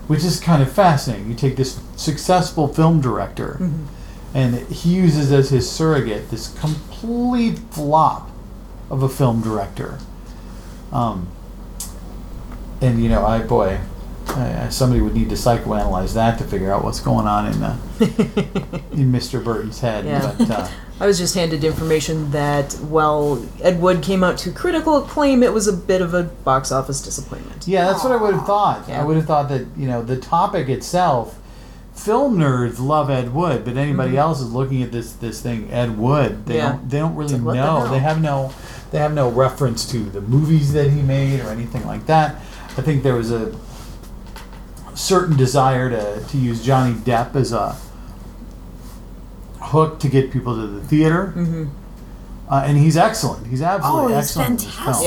which 0.08 0.24
is 0.24 0.40
kind 0.40 0.60
of 0.60 0.72
fascinating. 0.72 1.28
You 1.28 1.36
take 1.36 1.54
this 1.56 1.80
successful 1.96 2.66
film 2.66 3.00
director, 3.00 3.56
Mm-hmm. 3.60 3.84
and 4.36 4.54
he 4.68 4.92
uses 4.94 5.30
as 5.30 5.50
his 5.50 5.70
surrogate 5.70 6.30
this 6.30 6.48
complete 6.58 7.58
flop 7.70 8.28
of 8.90 9.04
a 9.04 9.08
film 9.08 9.40
director. 9.40 9.98
Um, 10.92 11.28
and 12.80 13.00
you 13.02 13.08
know, 13.08 13.24
I 13.24 13.40
boy, 13.42 13.78
I, 14.28 14.66
I- 14.66 14.68
somebody 14.68 15.00
would 15.00 15.14
need 15.14 15.28
to 15.30 15.34
psychoanalyze 15.34 16.14
that 16.14 16.38
to 16.38 16.44
figure 16.44 16.72
out 16.72 16.84
what's 16.84 17.00
going 17.00 17.26
on 17.26 17.46
in 17.52 17.62
uh, 17.62 17.76
in 18.92 19.10
Mr. 19.12 19.42
Burton's 19.42 19.80
head. 19.80 20.04
Yeah. 20.04 20.34
But 20.38 20.50
uh, 20.50 20.68
I 21.00 21.06
was 21.06 21.18
just 21.18 21.34
handed 21.34 21.64
information 21.64 22.30
that 22.32 22.72
while 22.74 23.44
Ed 23.62 23.80
Wood 23.80 24.02
came 24.02 24.22
out 24.22 24.36
to 24.38 24.52
critical 24.52 24.98
acclaim, 25.02 25.42
it 25.42 25.52
was 25.52 25.66
a 25.66 25.72
bit 25.72 26.02
of 26.02 26.12
a 26.14 26.24
box 26.24 26.70
office 26.70 27.00
disappointment. 27.02 27.66
Yeah, 27.66 27.86
that's 27.86 28.04
what 28.04 28.12
I 28.12 28.16
would 28.16 28.34
have 28.34 28.46
thought. 28.46 28.88
I 28.88 29.02
would 29.04 29.16
have 29.16 29.26
thought 29.26 29.48
that 29.48 29.66
you 29.76 29.86
know 29.88 30.02
the 30.02 30.16
topic 30.16 30.68
itself. 30.68 31.36
Film 31.94 32.38
nerds 32.38 32.78
love 32.80 33.10
Ed 33.10 33.34
Wood, 33.34 33.64
but 33.64 33.76
anybody 33.76 34.16
else 34.16 34.40
is 34.40 34.52
looking 34.52 34.82
at 34.82 34.90
this 34.92 35.12
this 35.14 35.42
thing 35.42 35.70
Ed 35.70 35.98
Wood. 35.98 36.46
They 36.46 36.54
Mm-hmm. 36.54 36.60
Yeah. 36.60 36.70
don't 36.72 36.88
they 36.90 36.98
don't 36.98 37.14
really 37.16 37.34
like, 37.34 37.42
what 37.44 37.52
the 37.54 37.60
know. 37.84 37.90
They 37.90 37.98
have 37.98 38.22
no 38.22 38.52
they 38.90 38.98
have 38.98 39.12
no 39.12 39.28
reference 39.30 39.90
to 39.90 39.98
the 39.98 40.20
movies 40.20 40.72
that 40.72 40.90
he 40.90 41.02
made 41.02 41.40
or 41.40 41.48
anything 41.50 41.84
like 41.86 42.06
that. 42.06 42.36
I 42.78 42.82
think 42.82 43.02
there 43.02 43.16
was 43.16 43.30
a 43.32 43.54
certain 45.00 45.36
desire 45.36 45.88
to, 45.90 46.24
to 46.28 46.36
use 46.38 46.62
Johnny 46.64 46.94
Depp 46.94 47.34
as 47.34 47.52
a 47.52 47.76
hook 49.60 49.98
to 50.00 50.08
get 50.08 50.30
people 50.30 50.54
to 50.54 50.66
the 50.66 50.80
theater. 50.82 51.32
Mm-hmm. 51.36 51.64
Uh, 52.48 52.62
and 52.66 52.76
he's 52.78 52.96
excellent. 52.96 53.46
He's 53.46 53.62
Oh, 53.62 53.66
absolutely 53.66 54.14
he's 54.16 54.24
excellent. 54.24 54.48
in 54.50 54.56
this 54.56 54.64
fantastic. 54.74 55.06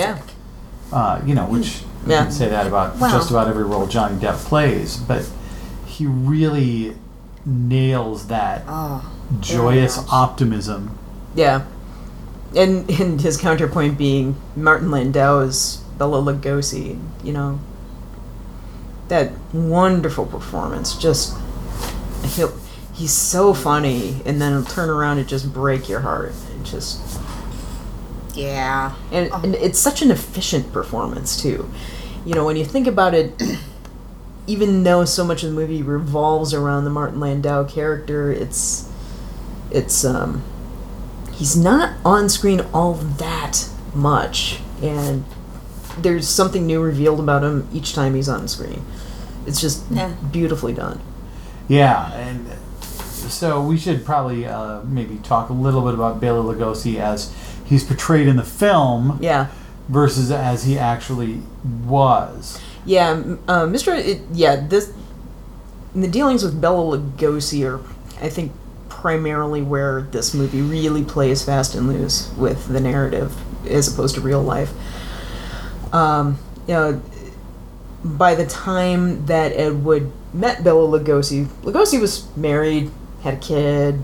Yeah. 0.92 0.98
uh, 0.98 1.22
you 1.26 1.36
know, 1.36 1.46
which 1.46 1.82
you 2.06 2.10
can 2.14 2.32
say 2.32 2.50
that 2.50 2.68
about 2.68 2.98
Well- 2.98 3.12
just 3.12 3.30
about 3.30 3.48
every 3.48 3.64
role 3.64 3.88
Johnny 3.88 4.16
Depp 4.20 4.36
plays, 4.46 4.98
but 4.98 5.28
he 5.86 6.06
really 6.06 6.96
nails 7.46 8.28
that 8.28 8.64
Oh. 8.68 9.12
joyous 9.42 9.98
gosh. 9.98 10.08
optimism. 10.12 10.98
Yeah. 11.36 11.64
And 12.56 12.90
and 12.90 13.20
his 13.20 13.38
counterpoint 13.38 13.98
being 13.98 14.36
Martin 14.56 14.92
Landau's 14.92 15.78
Bela 15.98 16.22
Lugosi, 16.22 17.00
you 17.24 17.34
know. 17.34 17.60
That 19.10 19.32
wonderful 19.54 20.26
performance. 20.26 20.96
Just 20.98 21.38
he'll, 22.36 22.54
he's 22.94 23.12
so 23.12 23.54
funny 23.54 24.22
and 24.26 24.42
then 24.42 24.54
he'll 24.54 24.64
turn 24.64 24.90
around 24.90 25.18
and 25.20 25.28
just 25.28 25.54
break 25.54 25.90
your 25.90 26.00
heart. 26.02 26.34
And 26.54 26.66
just 26.66 27.00
Yeah. 28.34 28.94
and, 29.12 29.30
and 29.32 29.56
it's 29.56 29.80
such 29.80 30.02
an 30.02 30.10
efficient 30.12 30.72
performance 30.74 31.42
too. 31.42 31.70
You 32.26 32.34
know, 32.36 32.46
when 32.46 32.56
you 32.56 32.66
think 32.66 32.88
about 32.88 33.14
it, 33.14 33.42
even 34.48 34.84
though 34.84 35.06
so 35.06 35.24
much 35.26 35.44
of 35.44 35.50
the 35.50 35.56
movie 35.56 35.82
revolves 35.84 36.54
around 36.54 36.84
the 36.86 36.90
Martin 36.90 37.20
Landau 37.20 37.64
character, 37.66 38.32
it's 38.32 38.90
it's 39.72 40.04
um 40.06 40.44
he's 41.34 41.56
not 41.58 41.94
on 42.06 42.30
screen 42.30 42.62
all 42.74 42.94
that 42.94 43.68
much, 43.94 44.60
and 44.82 45.26
there's 46.00 46.28
something 46.28 46.66
new 46.66 46.82
revealed 46.82 47.20
about 47.20 47.44
him 47.44 47.68
each 47.74 47.94
time 47.94 48.16
he's 48.16 48.30
on 48.30 48.48
screen. 48.48 48.84
It's 49.46 49.60
just 49.62 49.84
Yeah. 49.92 50.12
beautifully 50.32 50.74
done. 50.74 51.00
Yeah, 51.68 52.12
and 52.14 52.46
so 52.82 53.62
we 53.62 53.78
should 53.78 54.06
probably 54.06 54.46
uh, 54.46 54.80
maybe 54.86 55.18
talk 55.24 55.50
a 55.50 55.54
little 55.54 55.82
bit 55.82 55.94
about 55.94 56.20
Bela 56.20 56.44
Lugosi 56.44 56.98
as 57.00 57.32
he's 57.66 57.84
portrayed 57.84 58.28
in 58.28 58.36
the 58.36 58.44
film 58.44 59.18
Yeah. 59.22 59.48
versus 59.90 60.32
as 60.32 60.64
he 60.64 60.78
actually 60.78 61.42
was. 61.86 62.60
Yeah, 62.86 63.12
m- 63.12 63.40
uh, 63.48 63.62
Mr. 63.64 63.98
It, 63.98 64.22
yeah, 64.34 64.56
this 64.68 64.92
the 65.96 66.08
dealings 66.08 66.44
with 66.44 66.60
Bela 66.60 66.98
Lugosi 66.98 67.64
are, 67.66 67.80
I 68.22 68.28
think, 68.28 68.52
primarily 68.90 69.62
where 69.62 70.02
this 70.12 70.34
movie 70.34 70.62
really 70.62 71.04
plays 71.04 71.44
fast 71.44 71.76
and 71.76 71.88
loose 71.88 72.30
with 72.38 72.68
the 72.68 72.80
narrative 72.80 73.36
as 73.70 73.88
opposed 73.94 74.16
to 74.16 74.22
real 74.22 74.42
life. 74.42 74.72
Um, 75.94 76.38
you 76.68 76.74
know, 76.74 77.02
by 78.04 78.36
the 78.36 78.46
time 78.46 79.26
that 79.28 79.54
Ed 79.54 79.84
Wood 79.84 80.12
met 80.34 80.64
Bela 80.64 81.00
Lugosi, 81.00 81.46
Lugosi 81.64 82.02
was 82.02 82.28
married, 82.36 82.92
had 83.22 83.36
a 83.36 83.38
kid. 83.38 84.04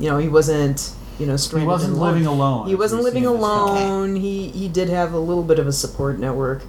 You 0.00 0.10
know, 0.10 0.18
he 0.18 0.28
wasn't, 0.28 0.90
you 1.18 1.26
know, 1.26 1.36
He 1.36 1.64
wasn't 1.64 1.96
living 1.96 2.26
alone. 2.26 2.66
He 2.66 2.74
wasn't 2.74 3.02
living 3.02 3.22
see 3.22 3.28
in 3.28 3.34
this 3.34 3.40
film. 3.42 3.68
alone. 3.70 4.16
He 4.16 4.48
he 4.48 4.68
did 4.68 4.88
have 4.88 5.12
a 5.12 5.18
little 5.18 5.44
bit 5.44 5.58
of 5.58 5.66
a 5.66 5.72
support 5.72 6.18
network. 6.18 6.62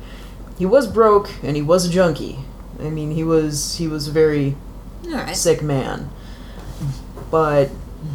He 0.58 0.66
was 0.66 0.88
broke 0.88 1.32
and 1.44 1.56
he 1.56 1.62
was 1.62 1.86
a 1.86 1.90
junkie. 1.90 2.40
I 2.80 2.90
mean, 2.90 3.12
he 3.12 3.24
was 3.24 3.76
he 3.78 3.88
was 3.88 4.08
a 4.08 4.12
very 4.12 4.56
All 5.08 5.12
right. 5.14 5.36
sick 5.36 5.62
man. 5.64 6.10
But 7.32 7.72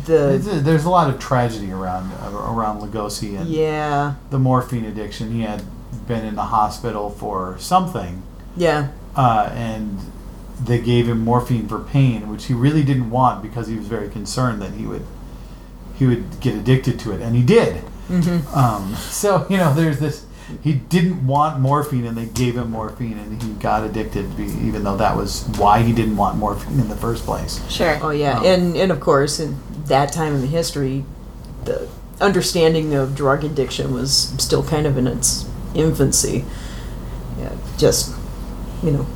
There's 0.06 0.44
the 0.44 0.52
a, 0.58 0.60
there's 0.60 0.84
a 0.84 0.90
lot 0.90 1.10
of 1.12 1.18
tragedy 1.18 1.72
around 1.72 2.12
around 2.32 2.80
Lugosi 2.80 3.38
and 3.38 3.48
yeah 3.50 4.14
the 4.30 4.38
morphine 4.38 4.84
addiction. 4.84 5.32
He 5.32 5.42
had 5.42 5.62
been 6.06 6.24
in 6.24 6.34
the 6.36 6.44
hospital 6.44 7.10
for 7.10 7.56
something, 7.58 8.22
yeah 8.56 8.88
uh, 9.16 9.50
and 9.54 9.98
they 10.62 10.78
gave 10.80 11.08
him 11.08 11.20
morphine 11.20 11.66
for 11.66 11.78
pain, 11.80 12.28
which 12.30 12.44
he 12.46 12.54
really 12.54 12.82
didn't 12.84 13.10
want 13.10 13.42
because 13.42 13.66
he 13.68 13.76
was 13.76 13.86
very 13.86 14.08
concerned 14.08 14.60
that 14.62 14.72
he 14.72 14.86
would 14.86 15.04
he 15.96 16.06
would 16.06 16.40
get 16.40 16.54
addicted 16.54 16.98
to 17.00 17.12
it, 17.12 17.20
and 17.20 17.34
he 17.36 17.42
did. 17.42 17.76
hmm 18.08 18.38
Um, 18.56 18.94
so 18.96 19.46
you 19.50 19.56
know, 19.56 19.72
there's 19.74 19.98
this. 19.98 20.26
He 20.64 20.72
didn't 20.74 21.26
want 21.26 21.60
morphine, 21.60 22.04
and 22.06 22.16
they 22.16 22.24
gave 22.26 22.56
him 22.56 22.72
morphine, 22.72 23.18
and 23.18 23.40
he 23.40 23.52
got 23.54 23.84
addicted, 23.84 24.38
even 24.40 24.82
though 24.82 24.96
that 24.96 25.16
was 25.16 25.44
why 25.58 25.82
he 25.82 25.92
didn't 25.92 26.16
want 26.16 26.38
morphine 26.38 26.80
in 26.80 26.88
the 26.88 26.96
first 26.96 27.24
place. 27.24 27.60
Sure. 27.70 27.98
oh 28.02 28.10
yeah 28.10 28.38
Um, 28.38 28.44
and 28.46 28.76
and 28.76 28.92
of 28.92 29.00
course 29.00 29.38
in 29.38 29.56
that 29.86 30.12
time 30.12 30.34
in 30.34 30.40
the 30.40 30.46
history, 30.48 31.04
the 31.64 31.88
understanding 32.20 32.94
of 32.94 33.14
drug 33.14 33.44
addiction 33.44 33.92
was 33.94 34.34
still 34.38 34.62
kind 34.62 34.86
of 34.86 34.96
in 34.98 35.06
its 35.06 35.46
infancy. 35.74 36.44
Yeah, 37.38 37.52
just 37.78 38.14
you 38.82 38.90
know 38.92 39.06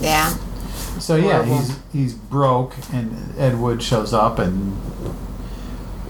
Yeah. 0.00 0.34
So 0.98 1.16
yeah, 1.16 1.42
Horrible. 1.42 1.56
he's 1.58 1.78
he's 1.92 2.14
broke, 2.14 2.74
and 2.92 3.34
Ed 3.38 3.58
Wood 3.60 3.82
shows 3.82 4.12
up 4.12 4.38
and 4.38 4.76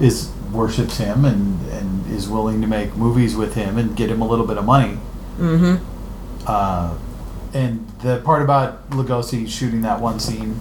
is 0.01 0.31
worships 0.53 0.97
him 0.99 1.25
and 1.25 1.61
and 1.71 2.11
is 2.11 2.29
willing 2.29 2.61
to 2.61 2.67
make 2.67 2.97
movies 2.97 3.37
with 3.37 3.55
him 3.55 3.79
and 3.79 3.97
get 3.97 4.11
him 4.11 4.21
a 4.21 4.27
little 4.27 4.47
bit 4.47 4.59
of 4.59 4.65
money. 4.65 4.99
mm-hmm 5.39 5.77
Uh, 6.47 6.95
and 7.53 7.87
the 8.03 8.19
part 8.25 8.43
about 8.43 8.89
Lugosi 8.91 9.49
shooting 9.49 9.83
that 9.83 10.01
one 10.01 10.19
scene 10.21 10.59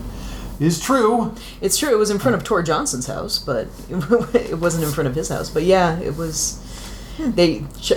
is 0.60 0.80
true. 0.80 1.34
It's 1.62 1.78
true. 1.78 1.90
It 1.92 1.98
was 1.98 2.10
in 2.10 2.20
front 2.20 2.36
of 2.36 2.44
Tor 2.44 2.62
Johnson's 2.64 3.08
house, 3.08 3.40
but 3.40 3.68
it 4.34 4.60
wasn't 4.60 4.84
in 4.84 4.92
front 4.92 5.08
of 5.08 5.16
his 5.16 5.30
house. 5.30 5.50
But 5.50 5.64
yeah, 5.64 5.98
it 6.00 6.18
was. 6.18 6.60
They 7.18 7.64
sh- 7.82 7.94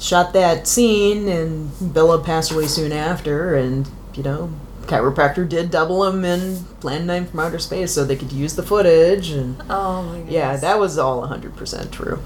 shot 0.00 0.32
that 0.32 0.66
scene, 0.66 1.28
and 1.28 1.70
Bela 1.94 2.18
passed 2.22 2.50
away 2.50 2.66
soon 2.66 2.90
after. 2.92 3.54
And 3.54 3.88
you 4.14 4.22
know, 4.24 4.50
chiropractor 4.82 5.48
did 5.48 5.70
double 5.70 6.04
him 6.06 6.24
in 6.24 6.64
Plan 6.80 7.06
Nine 7.06 7.26
from 7.26 7.38
Outer 7.40 7.58
Space, 7.60 7.92
so 7.92 8.04
they 8.04 8.16
could 8.16 8.32
use 8.32 8.56
the 8.56 8.62
footage. 8.64 9.30
And 9.30 9.62
Oh 9.70 10.02
my 10.02 10.18
god. 10.20 10.28
yeah, 10.30 10.56
that 10.56 10.78
was 10.80 10.98
all 10.98 11.26
hundred 11.26 11.54
percent 11.56 11.92
true. 11.92 12.20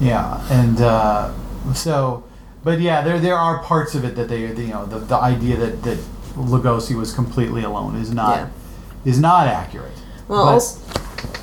Yeah, 0.00 0.42
and 0.50 0.80
uh, 0.80 1.32
so, 1.74 2.24
but 2.64 2.80
yeah, 2.80 3.02
there 3.02 3.20
there 3.20 3.36
are 3.36 3.62
parts 3.62 3.94
of 3.94 4.04
it 4.04 4.16
that 4.16 4.28
they, 4.28 4.40
you 4.40 4.68
know, 4.68 4.86
the, 4.86 4.98
the 5.00 5.16
idea 5.16 5.56
that 5.56 5.82
that 5.82 5.98
Lugosi 6.36 6.96
was 6.96 7.12
completely 7.12 7.62
alone 7.62 7.96
is 7.96 8.10
not 8.12 8.36
Yeah. 8.38 8.48
is 9.04 9.20
not 9.20 9.46
accurate. 9.46 9.92
Well, 10.26 10.46
But 10.46 10.52
also, 10.54 10.80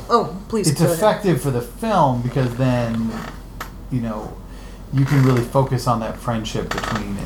oh 0.10 0.42
please. 0.50 0.68
it's 0.70 0.80
go 0.80 0.86
ahead. 0.88 0.98
effective 0.98 1.42
for 1.42 1.52
the 1.52 1.62
film 1.62 2.22
because 2.24 2.54
then, 2.58 3.12
you 3.92 4.02
know, 4.02 4.34
you 4.94 5.06
can 5.06 5.24
really 5.24 5.44
focus 5.44 5.88
on 5.88 6.00
that 6.02 6.18
friendship 6.18 6.70
between 6.70 7.18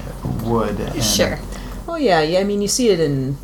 Wood 0.43 0.79
and 0.79 1.03
Sure. 1.03 1.39
Oh 1.87 1.95
yeah, 1.95 2.21
yeah. 2.21 2.39
I 2.39 2.43
mean, 2.43 2.61
you 2.61 2.67
see 2.67 2.89
it 2.89 2.99
in 2.99 3.37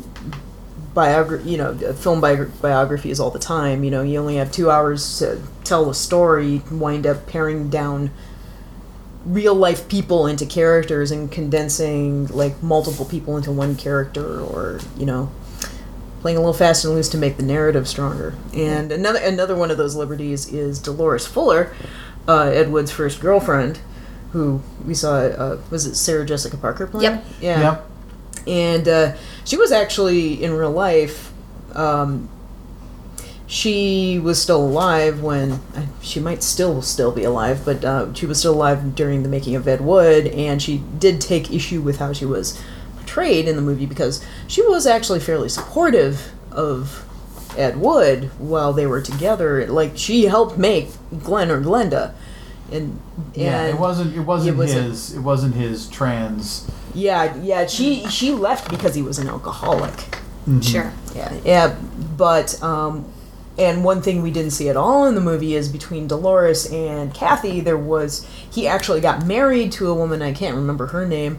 biography, 0.94 1.50
you 1.50 1.56
know, 1.56 1.70
uh, 1.70 1.92
film 1.92 2.20
bi- 2.20 2.44
biographies 2.60 3.18
all 3.20 3.30
the 3.30 3.38
time. 3.38 3.84
You 3.84 3.90
know, 3.90 4.02
you 4.02 4.18
only 4.18 4.36
have 4.36 4.52
two 4.52 4.70
hours 4.70 5.18
to 5.18 5.40
tell 5.64 5.88
a 5.90 5.94
story. 5.94 6.46
You 6.46 6.62
wind 6.70 7.06
up 7.06 7.26
paring 7.26 7.70
down 7.70 8.10
real 9.24 9.54
life 9.54 9.88
people 9.88 10.26
into 10.26 10.44
characters 10.44 11.10
and 11.12 11.30
condensing 11.30 12.26
like 12.28 12.60
multiple 12.62 13.04
people 13.04 13.36
into 13.36 13.52
one 13.52 13.76
character, 13.76 14.40
or 14.40 14.80
you 14.96 15.06
know, 15.06 15.30
playing 16.20 16.36
a 16.36 16.40
little 16.40 16.52
fast 16.52 16.84
and 16.84 16.94
loose 16.94 17.08
to 17.10 17.18
make 17.18 17.36
the 17.36 17.42
narrative 17.42 17.88
stronger. 17.88 18.34
And 18.54 18.92
another 18.92 19.20
another 19.20 19.54
one 19.56 19.70
of 19.70 19.76
those 19.76 19.94
liberties 19.94 20.52
is 20.52 20.78
Dolores 20.78 21.26
Fuller, 21.26 21.74
uh, 22.28 22.50
Ed 22.52 22.70
Wood's 22.70 22.90
first 22.90 23.20
girlfriend, 23.20 23.80
who 24.32 24.60
we 24.86 24.94
saw. 24.94 25.16
Uh, 25.20 25.60
was 25.70 25.86
it 25.86 25.94
Sarah 25.94 26.24
Jessica 26.26 26.56
Parker 26.56 26.86
playing? 26.86 27.12
Yep. 27.12 27.24
Yeah 27.40 27.60
Yep. 27.60 27.90
and 28.46 28.88
uh, 28.88 29.12
she 29.44 29.56
was 29.56 29.70
actually 29.72 30.42
in 30.42 30.52
real 30.52 30.70
life. 30.72 31.32
Um, 31.74 32.28
she 33.46 34.18
was 34.18 34.40
still 34.40 34.62
alive 34.64 35.20
when 35.22 35.52
uh, 35.52 35.86
she 36.00 36.20
might 36.20 36.42
still 36.42 36.80
still 36.80 37.12
be 37.12 37.24
alive, 37.24 37.62
but 37.64 37.84
uh, 37.84 38.12
she 38.14 38.24
was 38.24 38.38
still 38.38 38.54
alive 38.54 38.94
during 38.94 39.22
the 39.22 39.28
making 39.28 39.54
of 39.56 39.68
Ed 39.68 39.80
Wood, 39.82 40.26
and 40.28 40.62
she 40.62 40.82
did 40.98 41.20
take 41.20 41.52
issue 41.52 41.82
with 41.82 41.98
how 41.98 42.12
she 42.14 42.24
was 42.24 42.58
portrayed 42.96 43.46
in 43.48 43.56
the 43.56 43.62
movie 43.62 43.84
because 43.86 44.24
she 44.48 44.62
was 44.62 44.86
actually 44.86 45.20
fairly 45.20 45.50
supportive 45.50 46.32
of 46.50 47.04
Ed 47.58 47.76
Wood 47.76 48.30
while 48.38 48.72
they 48.72 48.86
were 48.86 49.02
together. 49.02 49.66
Like 49.66 49.98
she 49.98 50.24
helped 50.24 50.56
make 50.56 50.88
Glen 51.22 51.50
or 51.50 51.60
Glenda, 51.60 52.14
and 52.72 52.98
Yeah, 53.34 53.66
it 53.66 53.78
wasn't. 53.78 54.16
It 54.16 54.20
wasn't 54.20 54.54
it 54.54 54.58
wasn't- 54.58 54.84
his. 54.86 55.14
It 55.14 55.20
wasn't 55.20 55.54
his 55.54 55.88
trans. 55.88 56.66
yeah 56.94 57.34
yeah 57.36 57.66
she 57.66 58.06
she 58.08 58.32
left 58.32 58.70
because 58.70 58.94
he 58.94 59.02
was 59.02 59.18
an 59.18 59.28
alcoholic. 59.28 60.18
Sure. 60.60 60.92
Yeah, 61.14 61.32
yeah, 61.44 61.76
but 62.16 62.60
um, 62.62 63.04
and 63.56 63.84
one 63.84 64.02
thing 64.02 64.22
we 64.22 64.30
didn't 64.32 64.50
see 64.50 64.68
at 64.68 64.76
all 64.76 65.06
in 65.06 65.14
the 65.14 65.20
movie 65.20 65.54
is 65.54 65.68
between 65.68 66.08
Dolores 66.08 66.66
and 66.72 67.14
Kathy, 67.14 67.60
there 67.60 67.78
was 67.78 68.26
he 68.50 68.66
actually 68.66 69.00
got 69.00 69.24
married 69.24 69.70
to 69.72 69.88
a 69.88 69.94
woman 69.94 70.20
I 70.20 70.32
can't 70.32 70.56
remember 70.56 70.86
her 70.88 71.06
name. 71.06 71.38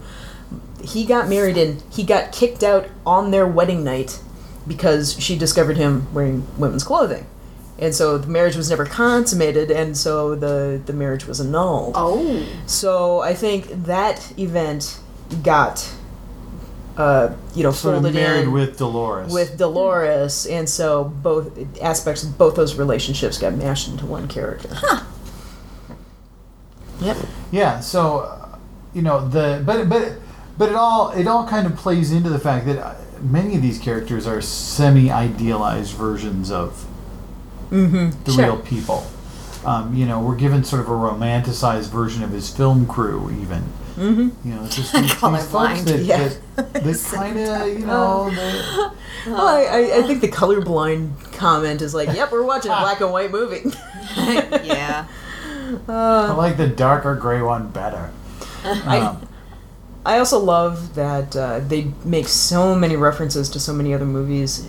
He 0.81 1.05
got 1.05 1.27
married 1.27 1.57
and 1.57 1.83
he 1.91 2.03
got 2.03 2.31
kicked 2.31 2.63
out 2.63 2.87
on 3.05 3.31
their 3.31 3.47
wedding 3.47 3.83
night 3.83 4.21
because 4.67 5.21
she 5.21 5.37
discovered 5.37 5.75
him 5.77 6.07
wearing 6.13 6.45
women's 6.57 6.83
clothing. 6.85 7.25
And 7.79 7.93
so 7.93 8.17
the 8.19 8.27
marriage 8.27 8.55
was 8.55 8.69
never 8.69 8.85
consummated, 8.85 9.71
and 9.71 9.97
so 9.97 10.35
the, 10.35 10.79
the 10.85 10.93
marriage 10.93 11.25
was 11.25 11.39
annulled. 11.41 11.93
Oh. 11.95 12.45
So 12.67 13.19
I 13.21 13.33
think 13.33 13.67
that 13.85 14.31
event 14.39 14.99
got, 15.41 15.91
uh, 16.97 17.33
you 17.55 17.63
know, 17.63 17.71
Sort 17.71 17.95
of 17.95 18.03
folded 18.03 18.13
married 18.15 18.43
in 18.43 18.51
with 18.51 18.77
Dolores. 18.77 19.33
with 19.33 19.57
Dolores, 19.57 20.45
and 20.45 20.69
so 20.69 21.05
both 21.05 21.57
aspects 21.81 22.23
of 22.23 22.37
both 22.37 22.55
those 22.55 22.75
relationships 22.75 23.39
got 23.39 23.53
mashed 23.55 23.87
into 23.87 24.05
one 24.05 24.27
character. 24.27 24.69
huh. 24.71 25.03
Yep. 27.01 27.17
Yeah, 27.51 27.79
so 27.79 28.19
uh, 28.19 28.57
you 28.93 29.01
know 29.01 29.27
the 29.27 29.61
but 29.65 29.89
but 29.89 30.13
but 30.57 30.69
it 30.69 30.75
all 30.75 31.09
it 31.11 31.27
all 31.27 31.47
kind 31.47 31.65
of 31.65 31.75
plays 31.75 32.11
into 32.11 32.29
the 32.29 32.39
fact 32.39 32.65
that 32.67 32.77
uh, 32.77 32.95
many 33.19 33.55
of 33.55 33.61
these 33.63 33.79
characters 33.79 34.27
are 34.27 34.39
semi-idealized 34.41 35.93
versions 35.95 36.51
of 36.51 36.87
the 37.73 38.31
Sure. 38.31 38.43
real 38.45 38.57
people. 38.57 39.05
Um, 39.65 39.93
you 39.95 40.05
know, 40.05 40.19
we're 40.19 40.35
given 40.35 40.63
sort 40.63 40.81
of 40.81 40.89
a 40.89 40.91
romanticized 40.91 41.89
version 41.89 42.21
of 42.23 42.31
his 42.31 42.49
film 42.49 42.85
crew, 42.85 43.29
even. 43.41 43.63
Mm-hmm. 43.95 44.29
You 44.49 44.55
know, 44.55 44.67
just 44.67 44.91
these, 44.93 45.01
these 45.03 45.13
folks 45.13 45.43
Colorblind. 45.45 45.83
that, 45.85 45.99
Yeah. 45.99 46.29
that, 46.55 46.73
that 46.73 47.11
kind 47.13 47.39
of 47.39 47.67
you 47.79 47.85
know 47.85 48.29
they, 48.29 48.61
Well, 49.31 49.47
I, 49.47 49.63
I, 49.63 49.97
I 49.99 50.01
think 50.03 50.19
the 50.21 50.27
colorblind 50.27 51.31
comment 51.33 51.81
is 51.81 51.93
like, 51.93 52.09
"Yep, 52.13 52.31
we're 52.33 52.43
watching 52.43 52.71
a 52.71 52.75
black 52.81 52.99
and 52.99 53.11
white 53.11 53.31
movie." 53.31 53.63
yeah. 54.17 55.05
I 55.87 56.33
like 56.33 56.57
the 56.57 56.67
darker 56.67 57.15
gray 57.15 57.41
one 57.41 57.69
better. 57.69 58.11
Um, 58.65 59.27
I 60.05 60.17
also 60.19 60.39
love 60.39 60.95
that 60.95 61.35
uh, 61.37 61.59
they 61.59 61.93
make 62.03 62.27
so 62.27 62.75
many 62.75 62.97
references 62.97 63.47
to 63.51 63.59
so 63.61 63.71
many 63.73 63.93
other 63.93 64.05
movies 64.05 64.67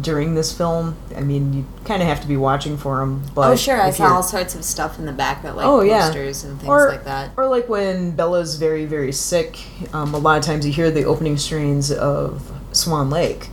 during 0.00 0.34
this 0.34 0.56
film. 0.56 0.96
I 1.16 1.20
mean, 1.20 1.52
you 1.52 1.66
kind 1.84 2.02
of 2.02 2.08
have 2.08 2.20
to 2.22 2.26
be 2.28 2.36
watching 2.36 2.76
for 2.76 2.98
them. 2.98 3.22
But 3.34 3.50
oh, 3.52 3.56
sure. 3.56 3.80
I 3.80 3.90
saw 3.90 4.04
you're- 4.04 4.16
all 4.16 4.22
sorts 4.22 4.54
of 4.54 4.64
stuff 4.64 4.98
in 4.98 5.06
the 5.06 5.12
back 5.12 5.42
that 5.42 5.56
like 5.56 5.66
Oh, 5.66 5.80
yeah. 5.80 6.06
posters 6.06 6.44
and 6.44 6.58
things 6.58 6.68
or, 6.68 6.88
like 6.88 7.04
that. 7.04 7.30
Or 7.36 7.46
like 7.48 7.68
when 7.68 8.12
Bela's 8.12 8.56
very, 8.56 8.84
very 8.84 9.12
sick, 9.12 9.58
um, 9.92 10.14
a 10.14 10.18
lot 10.18 10.38
of 10.38 10.44
times 10.44 10.64
you 10.66 10.72
hear 10.72 10.90
the 10.90 11.04
opening 11.04 11.36
strains 11.36 11.90
of 11.90 12.50
Swan 12.72 13.10
Lake. 13.10 13.48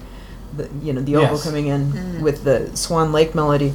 The, 0.56 0.70
you 0.82 0.94
know, 0.94 1.02
the 1.02 1.16
oboe 1.18 1.32
Yes. 1.34 1.44
coming 1.44 1.68
in 1.68 2.22
with 2.22 2.44
the 2.44 2.76
Swan 2.78 3.12
Lake 3.12 3.36
melody. 3.36 3.74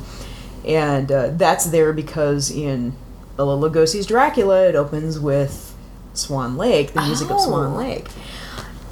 And 0.65 1.11
uh, 1.11 1.31
that's 1.33 1.67
there 1.67 1.93
because 1.93 2.51
in 2.51 2.95
Bela 3.37 3.57
Lugosi's 3.57 4.07
Dracula, 4.07 4.69
it 4.69 4.75
opens 4.75 5.19
with 5.19 5.75
Swan 6.15 6.57
Lake, 6.57 6.93
the 6.93 7.03
music 7.03 7.31
of 7.31 7.41
Swan 7.41 7.73
Oh. 7.73 7.77
Lake. 7.77 8.09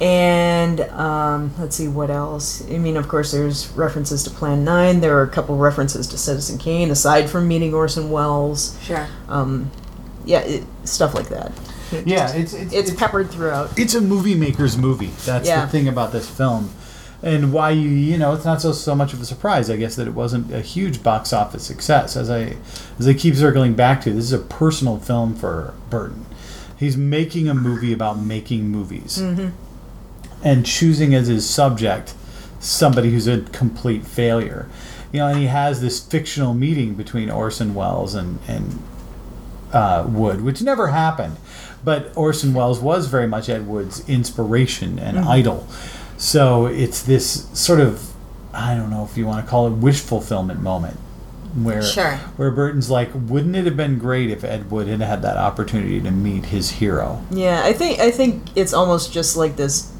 And 0.01 0.79
um, 0.81 1.53
let's 1.59 1.75
see 1.75 1.87
what 1.89 2.09
else. 2.09 2.63
I 2.69 2.77
mean, 2.77 2.95
of 2.95 3.07
course, 3.07 3.31
there's 3.31 3.67
references 3.71 4.23
to 4.23 4.29
Plan 4.29 4.63
9. 4.63 5.01
There 5.01 5.17
are 5.17 5.23
a 5.23 5.27
couple 5.29 5.57
references 5.57 6.07
to 6.07 6.17
Citizen 6.17 6.57
Kane, 6.57 6.89
aside 6.89 7.29
from 7.29 7.47
meeting 7.47 7.73
Orson 7.73 8.09
Welles 8.09 8.77
Sure. 8.83 9.07
um, 9.27 9.69
yeah, 10.25 10.39
it, 10.39 10.63
stuff 10.85 11.13
like 11.13 11.27
that. 11.29 11.51
It 11.91 12.07
yeah, 12.07 12.17
just- 12.27 12.35
it's 12.35 12.53
it's, 12.53 12.73
it's 12.73 12.89
it's 12.91 12.99
peppered 12.99 13.29
throughout. 13.31 13.77
it's 13.77 13.93
a 13.95 14.01
movie 14.01 14.35
maker's 14.35 14.77
movie. 14.77 15.11
That's 15.25 15.47
Yeah. 15.47 15.65
the 15.65 15.71
thing 15.71 15.87
about 15.87 16.11
this 16.11 16.29
film. 16.29 16.69
And 17.21 17.51
why 17.51 17.71
you 17.71 17.89
you 17.89 18.17
know 18.17 18.33
it's 18.33 18.45
not 18.45 18.61
so 18.61 18.71
so 18.71 18.95
much 18.95 19.11
of 19.11 19.19
a 19.19 19.25
surprise 19.25 19.69
I 19.69 19.75
guess 19.75 19.95
that 19.97 20.07
it 20.07 20.13
wasn't 20.13 20.53
a 20.53 20.61
huge 20.61 21.03
box 21.03 21.33
office 21.33 21.63
success 21.63 22.15
as 22.15 22.29
I 22.29 22.55
as 22.97 23.07
I 23.09 23.13
keep 23.13 23.35
circling 23.35 23.73
back 23.73 23.99
to 24.03 24.11
this 24.11 24.23
is 24.25 24.31
a 24.31 24.37
personal 24.39 24.99
film 24.99 25.35
for 25.35 25.73
Burton. 25.89 26.25
He's 26.77 26.95
making 26.95 27.49
a 27.49 27.53
movie 27.53 27.91
about 27.91 28.19
making 28.21 28.69
movies 28.69 29.17
Mm-hmm. 29.17 29.49
And 30.43 30.65
choosing 30.65 31.13
as 31.13 31.27
his 31.27 31.49
subject 31.49 32.13
somebody 32.59 33.11
who's 33.11 33.27
a 33.27 33.41
complete 33.41 34.05
failure. 34.05 34.67
You 35.11 35.19
know, 35.19 35.27
and 35.27 35.39
he 35.39 35.47
has 35.47 35.81
this 35.81 35.99
fictional 35.99 36.53
meeting 36.53 36.93
between 36.95 37.29
Orson 37.29 37.73
Welles 37.73 38.13
and 38.15 38.39
and 38.47 38.79
uh, 39.73 40.05
Wood, 40.07 40.41
which 40.41 40.61
never 40.61 40.87
happened. 40.87 41.37
But 41.83 42.11
Orson 42.15 42.53
Welles 42.53 42.79
was 42.79 43.07
very 43.07 43.27
much 43.27 43.49
Ed 43.49 43.67
Wood's 43.67 44.07
inspiration 44.09 44.99
and 44.99 45.17
Mm-hmm. 45.17 45.27
idol. 45.29 45.67
So 46.17 46.65
it's 46.65 47.01
this 47.01 47.47
sort 47.57 47.79
of, 47.79 48.11
I 48.53 48.75
don't 48.75 48.89
know 48.89 49.07
if 49.09 49.17
you 49.17 49.25
want 49.25 49.45
to 49.45 49.49
call 49.49 49.67
it 49.67 49.71
wish 49.71 50.01
fulfillment 50.01 50.61
moment. 50.61 50.97
Where, 51.55 51.81
Sure. 51.81 52.17
where 52.35 52.51
Burton's 52.51 52.89
like, 52.89 53.09
wouldn't 53.13 53.55
it 53.55 53.65
have 53.65 53.77
been 53.77 53.97
great 53.97 54.29
if 54.29 54.43
Ed 54.43 54.69
Wood 54.69 54.87
had 54.87 54.99
had 55.01 55.21
that 55.21 55.37
opportunity 55.37 55.99
to 56.01 56.11
meet 56.11 56.47
his 56.47 56.71
hero? 56.71 57.23
Yeah, 57.31 57.61
I 57.63 57.73
think 57.73 57.99
I 57.99 58.11
think 58.11 58.43
it's 58.55 58.73
almost 58.73 59.13
just 59.13 59.37
like 59.37 59.55
this 59.55 59.91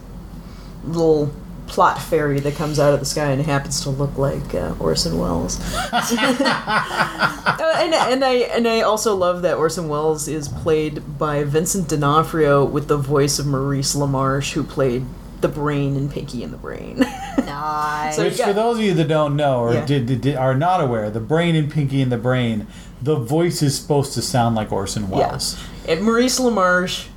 little 0.92 1.32
plot 1.68 2.02
fairy 2.02 2.40
that 2.40 2.56
comes 2.56 2.80
out 2.80 2.94
of 2.96 3.00
the 3.00 3.06
sky 3.06 3.30
and 3.30 3.42
happens 3.44 3.82
to 3.82 3.90
look 3.92 4.18
like 4.18 4.56
uh, 4.56 4.74
Orson 4.80 5.20
Welles. 5.20 5.60
Uh, 5.94 6.02
and, 7.80 7.94
and 7.94 8.26
I 8.26 8.34
and 8.56 8.68
I 8.68 8.82
also 8.82 9.16
love 9.16 9.42
that 9.44 9.58
Orson 9.58 9.88
Welles 9.88 10.28
is 10.28 10.48
played 10.48 11.18
by 11.20 11.44
Vincent 11.44 11.88
D'Onofrio 11.88 12.66
with 12.66 12.88
the 12.88 12.98
voice 12.98 13.38
of 13.40 13.46
Maurice 13.46 13.96
LaMarche, 13.96 14.54
who 14.54 14.64
played 14.64 15.06
the 15.42 15.48
brain 15.48 15.96
in 15.96 16.10
Pinky 16.10 16.44
and 16.44 16.52
the 16.54 16.58
Brain. 16.58 17.06
Nice. 17.40 18.18
So- 18.18 18.26
Which, 18.26 18.38
yeah. 18.38 18.46
for 18.48 18.54
those 18.54 18.78
of 18.78 18.84
you 18.84 18.94
that 18.94 19.08
don't 19.08 19.36
know 19.36 19.60
or 19.62 19.74
Yeah. 19.74 19.86
did, 19.86 20.06
did, 20.06 20.22
did- 20.22 20.36
are 20.36 20.54
not 20.56 20.82
aware, 20.82 21.10
the 21.10 21.20
brain 21.22 21.56
in 21.56 21.70
Pinky 21.70 22.02
and 22.02 22.12
the 22.12 22.18
Brain, 22.18 22.68
the 23.02 23.16
voice 23.16 23.62
is 23.64 23.76
supposed 23.76 24.14
to 24.14 24.22
sound 24.22 24.56
like 24.56 24.72
Orson 24.72 25.10
Welles. 25.10 25.58
and 25.88 26.04
Maurice 26.04 26.40
LaMarche 26.40 27.08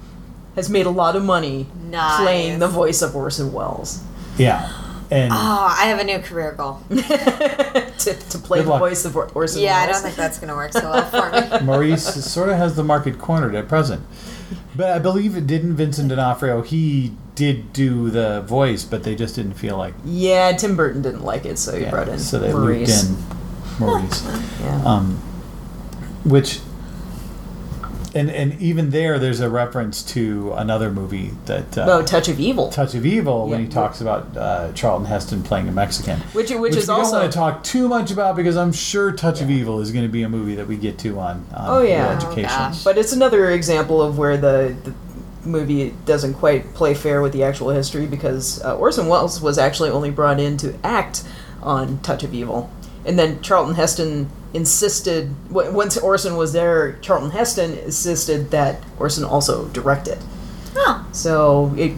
has 0.57 0.69
made 0.71 0.87
a 0.87 0.91
lot 0.91 1.17
of 1.17 1.23
money 1.25 1.67
Nice. 1.91 2.21
playing 2.21 2.59
the 2.59 2.69
voice 2.69 3.03
of 3.03 3.15
Orson 3.17 3.53
Welles. 3.53 4.03
Yeah. 4.39 4.71
And 5.11 5.31
oh, 5.33 5.37
I 5.79 5.87
have 5.87 5.99
a 5.99 6.05
new 6.05 6.19
career 6.21 6.53
goal. 6.53 6.81
to, 6.89 8.15
to 8.31 8.39
play 8.39 8.59
Good 8.61 8.67
the 8.67 8.71
luck. 8.71 8.81
voice 8.81 9.05
of 9.05 9.15
Or- 9.17 9.29
Orson 9.35 9.61
Yeah, 9.63 9.77
I 9.77 9.87
don't 9.87 10.01
think 10.03 10.17
that's 10.17 10.39
gonna 10.39 10.55
work 10.57 10.73
so 10.73 10.89
well 10.91 11.05
for 11.05 11.31
me. 11.61 11.61
Maurice 11.67 12.03
sort 12.25 12.49
of 12.49 12.57
has 12.57 12.77
the 12.77 12.85
market 12.85 13.19
cornered 13.19 13.55
at 13.55 13.69
present. 13.69 14.05
But 14.75 14.91
I 14.91 14.99
believe 14.99 15.37
it 15.37 15.47
didn't 15.47 15.75
Vincent 15.75 16.09
D'Onofrio. 16.09 16.63
He 16.63 17.15
did 17.35 17.73
do 17.75 18.09
the 18.11 18.41
voice, 18.43 18.85
but 18.85 19.03
they 19.03 19.15
just 19.15 19.35
didn't 19.35 19.55
feel 19.55 19.77
like. 19.77 19.95
Yeah, 20.05 20.53
Tim 20.53 20.77
Burton 20.77 21.03
didn't 21.03 21.25
like 21.25 21.45
it, 21.45 21.59
so 21.59 21.75
he 21.77 21.83
yeah, 21.83 21.91
brought 21.91 22.09
in 22.09 22.19
so 22.19 22.39
they 22.39 22.53
Maurice. 22.53 23.09
looped 23.11 23.23
in 23.23 23.79
Maurice. 23.87 24.23
Yeah. 24.63 24.83
um, 24.85 25.17
which, 26.25 26.61
and 28.15 28.31
and 28.31 28.61
even 28.61 28.91
there, 28.91 29.19
there's 29.19 29.41
a 29.41 29.49
reference 29.49 30.03
to 30.03 30.53
another 30.55 30.91
movie 30.91 31.31
that 31.47 31.79
uh, 31.79 31.87
oh, 31.89 32.03
Touch 32.03 32.29
of 32.29 32.39
Evil, 32.39 32.71
Touch 32.71 32.95
of 32.95 33.07
Evil 33.07 33.49
when 33.49 33.61
he 33.61 33.69
talks 33.69 34.01
about 34.01 34.37
uh, 34.37 34.73
Charlton 34.73 35.07
Heston 35.07 35.43
playing 35.43 35.69
a 35.69 35.73
Mexican. 35.73 36.21
which 36.33 36.51
which, 36.51 36.77
is 36.77 36.89
we 36.89 36.95
also 36.95 37.13
don't 37.13 37.21
want 37.23 37.33
to 37.33 37.39
talk 37.39 37.65
too 37.65 37.89
much 37.89 38.11
about 38.11 38.37
because 38.37 38.57
I'm 38.57 38.73
sure 38.73 39.13
Touch 39.13 39.41
of 39.41 39.51
Evil 39.51 39.81
is 39.81 39.93
going 39.93 40.05
to 40.05 40.13
be 40.13 40.23
a 40.23 40.29
movie 40.29 40.55
that 40.57 40.67
we 40.67 40.77
get 40.77 40.99
to 41.01 41.19
on, 41.19 41.47
on 41.55 41.71
Oh, 41.71 41.81
yeah. 41.83 42.03
Reel 42.03 42.21
Oh, 42.23 42.27
Education. 42.33 42.73
But 42.85 42.99
it's 42.99 43.13
another 43.13 43.51
example 43.51 44.03
of 44.03 44.19
where 44.19 44.37
the, 44.37 44.77
the 44.85 44.95
movie 45.49 45.95
doesn't 46.05 46.35
quite 46.35 46.75
play 46.75 46.95
fair 46.95 47.23
with 47.23 47.33
the 47.33 47.43
actual 47.43 47.71
history 47.71 48.07
because 48.07 48.63
uh, 48.63 48.77
Orson 48.77 49.09
Welles 49.09 49.41
was 49.41 49.59
actually 49.59 49.91
only 49.91 50.11
brought 50.11 50.39
in 50.39 50.57
to 50.59 50.79
act 50.85 51.25
on 51.63 52.01
Touch 52.01 52.23
of 52.25 52.35
Evil, 52.35 52.71
and 53.05 53.19
then 53.19 53.41
Charlton 53.41 53.75
Heston 53.75 54.31
insisted 54.55 55.35
w- 55.49 55.73
once 55.73 55.97
Orson 55.97 56.37
was 56.37 56.53
there, 56.53 56.99
Charlton 57.01 57.31
Heston 57.31 57.79
insisted 57.79 58.51
that 58.51 58.83
Orson 58.99 59.25
also 59.25 59.67
direct 59.69 60.09
it. 60.09 60.19
Oh. 60.77 61.07
So 61.13 61.75
it 61.77 61.93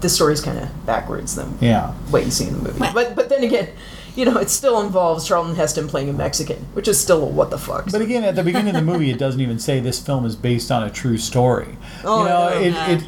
the 0.00 0.08
story's 0.08 0.40
kind 0.40 0.58
of 0.58 0.68
backwards 0.86 1.36
than 1.36 1.56
Yeah. 1.60 1.92
what 2.10 2.24
you 2.24 2.30
see 2.32 2.48
in 2.48 2.54
the 2.54 2.62
movie. 2.62 2.80
Well. 2.80 2.92
But 2.92 3.14
but 3.14 3.28
then 3.28 3.44
again, 3.44 3.68
you 4.16 4.24
know, 4.24 4.36
it 4.38 4.50
still 4.50 4.80
involves 4.80 5.26
Charlton 5.28 5.54
Heston 5.54 5.86
playing 5.88 6.08
a 6.08 6.12
Mexican, 6.12 6.66
which 6.72 6.88
is 6.88 6.98
still 7.00 7.22
a 7.22 7.26
what 7.26 7.50
the 7.50 7.58
fuck. 7.58 7.90
But 7.92 8.00
again, 8.00 8.24
at 8.24 8.34
the 8.34 8.42
beginning 8.42 8.74
of 8.74 8.84
the 8.84 8.92
movie, 8.92 9.10
it 9.10 9.18
doesn't 9.18 9.40
even 9.40 9.58
say 9.58 9.78
this 9.80 10.00
film 10.00 10.24
is 10.26 10.34
based 10.34 10.70
on 10.72 10.82
a 10.82 10.90
true 10.90 11.18
story. 11.18 11.76
Oh, 12.04 12.22
you 12.22 12.28
know, 12.28 12.48
no. 12.48 12.58
it, 12.60 12.72
Yeah. 12.72 12.88
it 12.90 13.04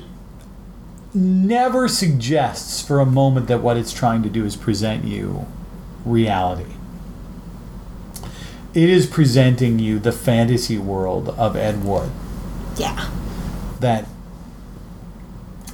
never 1.14 1.88
suggests 1.88 2.80
for 2.80 3.00
a 3.00 3.06
moment 3.06 3.46
that 3.48 3.60
what 3.62 3.76
it's 3.76 3.92
trying 3.92 4.22
to 4.22 4.28
do 4.28 4.44
is 4.44 4.56
present 4.56 5.04
you 5.04 5.46
reality. 6.04 6.73
It 8.74 8.90
is 8.90 9.06
presenting 9.06 9.78
you 9.78 9.98
the 9.98 10.12
fantasy 10.12 10.78
world 10.78 11.28
of 11.30 11.54
Ed 11.56 11.84
Wood. 11.84 12.10
Yeah. 12.76 13.08
That 13.80 14.06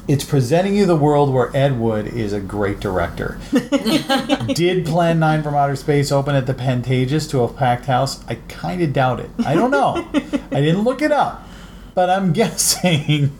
it's 0.06 0.24
presenting 0.24 0.74
you 0.74 0.86
the 0.86 0.96
world 0.96 1.32
where 1.32 1.54
Ed 1.56 1.78
Wood 1.78 2.08
is 2.08 2.32
a 2.32 2.40
great 2.40 2.80
director. 2.80 3.38
Did 4.54 4.84
Plan 4.84 5.20
9 5.20 5.42
from 5.42 5.54
Outer 5.54 5.76
Space 5.76 6.10
open 6.10 6.34
at 6.34 6.46
the 6.46 6.54
Pantages 6.54 7.30
to 7.30 7.42
a 7.42 7.48
packed 7.48 7.86
house? 7.86 8.24
I 8.26 8.34
kind 8.48 8.82
of 8.82 8.92
doubt 8.92 9.20
it. 9.20 9.30
I 9.46 9.54
don't 9.54 9.70
know. 9.70 10.08
I 10.14 10.60
didn't 10.60 10.82
look 10.82 11.00
it 11.00 11.12
up. 11.12 11.46
But 11.94 12.10
I'm 12.10 12.32
guessing 12.34 13.36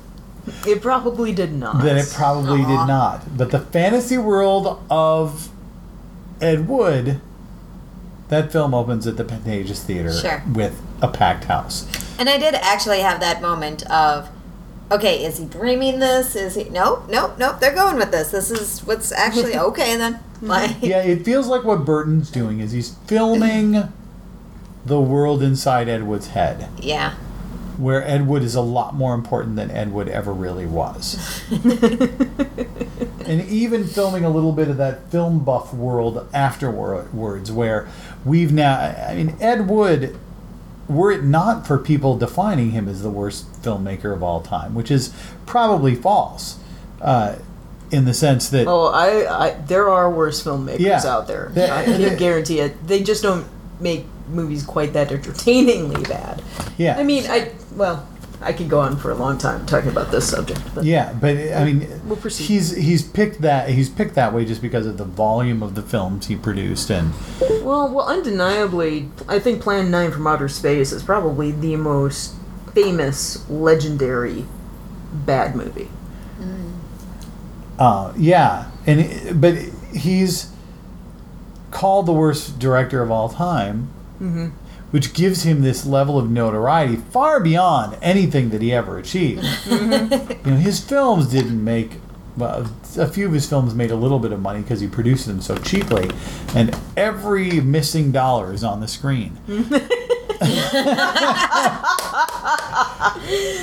it 0.67 0.81
probably 0.81 1.33
did 1.33 1.53
not. 1.53 1.83
that 1.83 1.97
it 1.97 2.11
probably 2.15 2.63
Aw. 2.63 2.69
did 2.69 2.89
not. 2.89 3.37
But 3.37 3.51
the 3.51 3.61
fantasy 3.61 4.17
world 4.17 4.81
of 4.89 5.49
Ed 6.41 6.69
Wood, 6.69 7.21
that 8.31 8.51
film 8.51 8.75
opens 8.75 9.07
at 9.07 9.17
the 9.17 9.25
Pantages 9.25 9.83
Theater 9.83 10.13
Sure. 10.13 10.43
with 10.55 10.81
a 11.03 11.09
packed 11.09 11.45
house. 11.45 11.87
And 12.19 12.29
I 12.29 12.39
did 12.39 12.55
actually 12.55 13.01
have 13.01 13.21
that 13.21 13.41
moment 13.43 13.89
of, 13.91 14.29
okay, 14.91 15.25
is 15.25 15.39
he 15.39 15.45
dreaming 15.47 15.99
this? 16.01 16.35
Is 16.37 16.55
he? 16.55 16.65
Nope, 16.65 17.05
nope, 17.09 17.39
nope. 17.39 17.61
They're 17.61 17.75
going 17.75 17.97
with 17.97 18.11
this. 18.11 18.31
This 18.31 18.51
is 18.51 18.81
what's 18.87 19.13
actually 19.13 19.57
okay 19.69 19.97
then. 19.97 20.15
Mm-hmm. 20.15 20.47
Like, 20.47 20.77
Yeah, 20.83 21.03
it 21.03 21.25
feels 21.25 21.47
like 21.47 21.65
what 21.65 21.85
Burton's 21.85 22.31
doing 22.31 22.61
is 22.61 22.73
he's 22.73 22.95
filming 23.07 23.93
the 24.85 25.01
world 25.01 25.43
inside 25.43 25.89
Ed 25.89 26.05
Wood's 26.07 26.29
head, 26.29 26.69
yeah. 26.79 27.15
where 27.77 28.03
Ed 28.03 28.27
Wood 28.27 28.43
is 28.43 28.55
a 28.55 28.61
lot 28.63 28.95
more 28.95 29.15
important 29.15 29.57
than 29.57 29.71
Ed 29.71 29.93
Wood 29.93 30.09
ever 30.09 30.33
really 30.33 30.65
was. 30.67 31.43
and 33.27 33.43
even 33.49 33.87
filming 33.87 34.25
a 34.25 34.31
little 34.31 34.53
bit 34.53 34.69
of 34.69 34.77
that 34.79 35.11
film 35.11 35.45
buff 35.45 35.73
world 35.75 36.27
afterwards, 36.33 37.53
where 37.53 37.89
we've 38.25 38.53
now, 38.53 38.79
I 39.09 39.15
mean, 39.15 39.37
Ed 39.41 39.69
Wood, 39.69 40.19
were 40.89 41.13
it 41.13 41.23
not 41.23 41.67
for 41.67 41.79
people 41.79 42.17
defining 42.19 42.73
him 42.73 42.89
as 42.89 43.03
the 43.03 43.11
worst 43.11 43.51
filmmaker 43.63 44.13
of 44.13 44.23
all 44.23 44.41
time, 44.41 44.75
which 44.75 44.91
is 44.91 45.15
probably 45.47 45.95
false, 45.95 46.59
uh, 47.01 47.37
in 47.93 48.05
the 48.05 48.15
sense 48.15 48.49
that. 48.51 48.67
Oh, 48.67 48.87
I, 48.87 49.47
I 49.47 49.51
there 49.67 49.89
are 49.89 50.11
worse 50.11 50.43
filmmakers 50.43 50.81
Yeah. 50.81 51.01
out 51.05 51.27
there. 51.27 51.51
I 51.57 51.85
can 51.85 52.17
guarantee 52.19 52.61
it. 52.61 52.87
They 52.87 53.03
just 53.03 53.23
don't 53.23 53.47
make 53.81 54.05
movies 54.29 54.63
quite 54.65 54.93
that 54.93 55.11
entertainingly 55.11 56.03
bad. 56.05 56.43
yeah. 56.77 56.97
I 56.99 57.03
mean, 57.03 57.25
I 57.29 57.53
well, 57.75 58.07
I 58.43 58.53
could 58.55 58.71
go 58.71 58.81
on 58.81 58.97
for 58.97 59.11
a 59.11 59.15
long 59.15 59.37
time 59.37 59.67
talking 59.67 59.91
about 59.91 60.11
this 60.11 60.29
subject, 60.31 60.61
but 60.75 60.85
Yeah, 60.85 61.13
but 61.13 61.37
I 61.55 61.65
mean, 61.65 61.87
We'll 62.07 62.17
proceed. 62.17 62.45
he's 62.45 62.75
he's 62.75 63.03
picked 63.03 63.43
that 63.43 63.69
he's 63.69 63.91
picked 63.91 64.15
that 64.15 64.33
way 64.33 64.45
just 64.47 64.63
because 64.63 64.87
of 64.87 64.97
the 64.97 65.05
volume 65.05 65.63
of 65.63 65.75
the 65.75 65.83
films 65.83 66.27
he 66.29 66.37
produced, 66.37 66.91
and 66.91 67.13
well, 67.63 67.93
well, 67.93 68.07
undeniably, 68.09 69.11
I 69.29 69.39
think 69.41 69.61
Plan 69.63 69.91
Nine 69.91 70.11
from 70.11 70.27
Outer 70.27 70.49
Space 70.49 70.91
is 70.93 71.03
probably 71.03 71.51
the 71.53 71.77
most 71.77 72.35
famous, 72.75 73.49
legendary 73.51 74.47
bad 75.13 75.55
movie. 75.55 75.89
uh, 77.79 78.13
yeah, 78.17 78.71
and 78.87 79.01
it- 79.01 79.41
but 79.41 79.57
he's 79.93 80.51
called 81.71 82.07
the 82.07 82.13
worst 82.13 82.59
director 82.59 83.03
of 83.03 83.11
all 83.11 83.29
time, 83.29 83.89
Mm-hmm. 84.21 84.49
Which 84.91 85.13
gives 85.15 85.43
him 85.45 85.63
this 85.63 85.87
level 85.87 86.19
of 86.19 86.31
notoriety 86.31 86.97
far 86.97 87.41
beyond 87.41 87.97
anything 88.03 88.51
that 88.51 88.61
he 88.63 88.73
ever 88.73 88.99
achieved. 88.99 89.43
Mm-hmm. 89.43 90.31
You 90.49 90.53
know, 90.53 90.61
his 90.61 90.81
films 90.81 91.27
didn't 91.27 91.63
make. 91.63 91.93
Well, 92.37 92.71
a 92.97 93.07
few 93.07 93.27
of 93.27 93.33
his 93.33 93.49
films 93.49 93.75
made 93.75 93.91
a 93.91 93.97
little 93.97 94.19
bit 94.19 94.33
of 94.33 94.41
money 94.41 94.63
because 94.63 94.81
he 94.81 94.89
produced 94.89 95.27
them 95.27 95.41
so 95.41 95.57
cheaply, 95.59 96.11
and 96.55 96.77
every 96.97 97.61
missing 97.61 98.11
dollar 98.13 98.53
is 98.53 98.65
on 98.65 98.81
the 98.81 98.89
screen. 98.89 99.39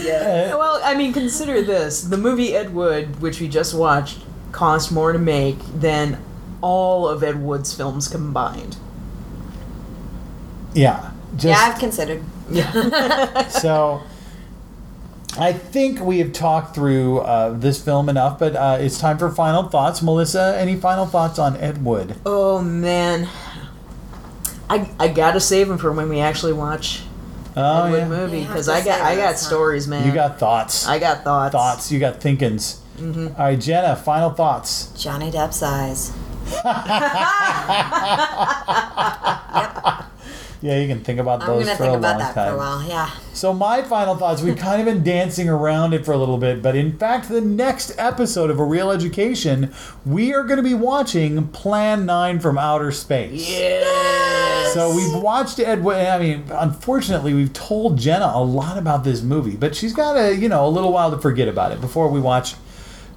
Yeah. 0.03 0.55
well, 0.55 0.79
I 0.83 0.93
mean, 0.95 1.13
consider 1.13 1.61
this: 1.61 2.01
the 2.01 2.17
movie 2.17 2.55
Ed 2.55 2.73
Wood, 2.73 3.19
which 3.21 3.41
we 3.41 3.47
just 3.47 3.73
watched, 3.73 4.19
cost 4.51 4.91
more 4.91 5.11
to 5.11 5.19
make 5.19 5.57
than 5.73 6.21
all 6.61 7.07
of 7.07 7.23
Ed 7.23 7.41
Wood's 7.41 7.73
films 7.73 8.07
combined. 8.07 8.77
Yeah, 10.73 11.11
just 11.35 11.45
yeah, 11.45 11.55
I've 11.57 11.79
considered. 11.79 12.23
Yeah. 12.49 13.47
so 13.49 14.01
I 15.37 15.53
think 15.53 15.99
we 15.99 16.19
have 16.19 16.33
talked 16.33 16.73
through 16.73 17.19
uh, 17.19 17.51
this 17.51 17.83
film 17.83 18.09
enough, 18.09 18.39
but 18.39 18.55
uh, 18.55 18.77
it's 18.79 18.99
time 18.99 19.17
for 19.17 19.29
final 19.29 19.63
thoughts. 19.63 20.01
Melissa, 20.01 20.55
any 20.57 20.75
final 20.75 21.05
thoughts 21.05 21.37
on 21.37 21.55
Ed 21.57 21.83
Wood? 21.83 22.15
oh 22.25 22.61
man, 22.61 23.27
I 24.69 24.89
I 24.99 25.07
gotta 25.09 25.39
save 25.39 25.67
them 25.67 25.77
for 25.77 25.91
when 25.91 26.09
we 26.09 26.19
actually 26.19 26.53
watch 26.53 27.03
Oh 27.55 27.85
Ed 27.85 27.91
Wood 27.91 27.99
yeah, 27.99 28.07
movie 28.07 28.41
because 28.41 28.67
to 28.67 28.73
I 28.73 28.83
got 28.83 29.01
I 29.01 29.15
got 29.15 29.31
this, 29.33 29.43
huh? 29.43 29.47
stories, 29.47 29.87
man. 29.87 30.07
you 30.07 30.13
got 30.13 30.39
thoughts. 30.39 30.87
I 30.87 30.97
got 30.97 31.23
thoughts. 31.23 31.51
thoughts. 31.51 31.91
You 31.91 31.99
got 31.99 32.21
thinkings. 32.21 32.81
Mm-hmm. 32.97 33.39
All 33.39 33.45
right, 33.45 33.59
Jenna, 33.59 33.95
final 33.95 34.31
thoughts. 34.31 34.91
Johnny 35.01 35.29
Depp's 35.29 35.61
eyes. 35.61 36.13
Yeah, 40.61 40.79
you 40.79 40.87
can 40.87 41.03
think 41.03 41.19
about 41.19 41.41
I'm 41.41 41.47
those 41.47 41.65
gonna 41.65 41.77
for 41.77 41.83
think 41.83 41.95
a 41.95 41.97
about 41.97 42.09
long 42.11 42.19
that 42.19 42.33
time. 42.33 42.49
for 42.49 42.55
a 42.55 42.57
while. 42.57 42.87
Yeah. 42.87 43.09
So 43.33 43.53
my 43.53 43.83
final 43.83 44.15
thoughts, 44.15 44.41
we've 44.41 44.57
kind 44.57 44.79
of 44.81 44.85
been 44.85 45.03
dancing 45.03 45.47
around 45.47 45.93
it 45.93 46.03
for 46.03 46.11
a 46.11 46.17
little 46.17 46.37
bit, 46.37 46.61
but 46.63 46.75
in 46.75 46.97
fact, 46.97 47.29
the 47.29 47.41
next 47.41 47.93
episode 47.97 48.49
of 48.49 48.59
A 48.59 48.63
Reel 48.63 48.89
Education, 48.91 49.71
we 50.05 50.33
are 50.33 50.43
going 50.43 50.57
to 50.57 50.63
be 50.63 50.73
watching 50.73 51.47
Plan 51.49 52.05
9 52.05 52.39
from 52.39 52.57
Outer 52.57 52.91
Space. 52.91 53.49
Yes. 53.49 54.73
So 54.73 54.95
we've 54.95 55.21
watched 55.21 55.59
Ed 55.59 55.85
I 55.87 56.19
mean, 56.19 56.43
unfortunately, 56.51 57.33
we've 57.33 57.53
told 57.53 57.97
Jenna 57.97 58.31
a 58.33 58.43
lot 58.43 58.77
about 58.77 59.03
this 59.03 59.21
movie, 59.21 59.55
but 59.55 59.75
she's 59.75 59.93
got 59.93 60.17
a 60.17 60.35
you 60.35 60.49
know 60.49 60.65
a 60.65 60.69
little 60.69 60.91
while 60.91 61.11
to 61.11 61.17
forget 61.17 61.47
about 61.47 61.71
it 61.71 61.79
before 61.81 62.09
we 62.09 62.19
watch 62.19 62.55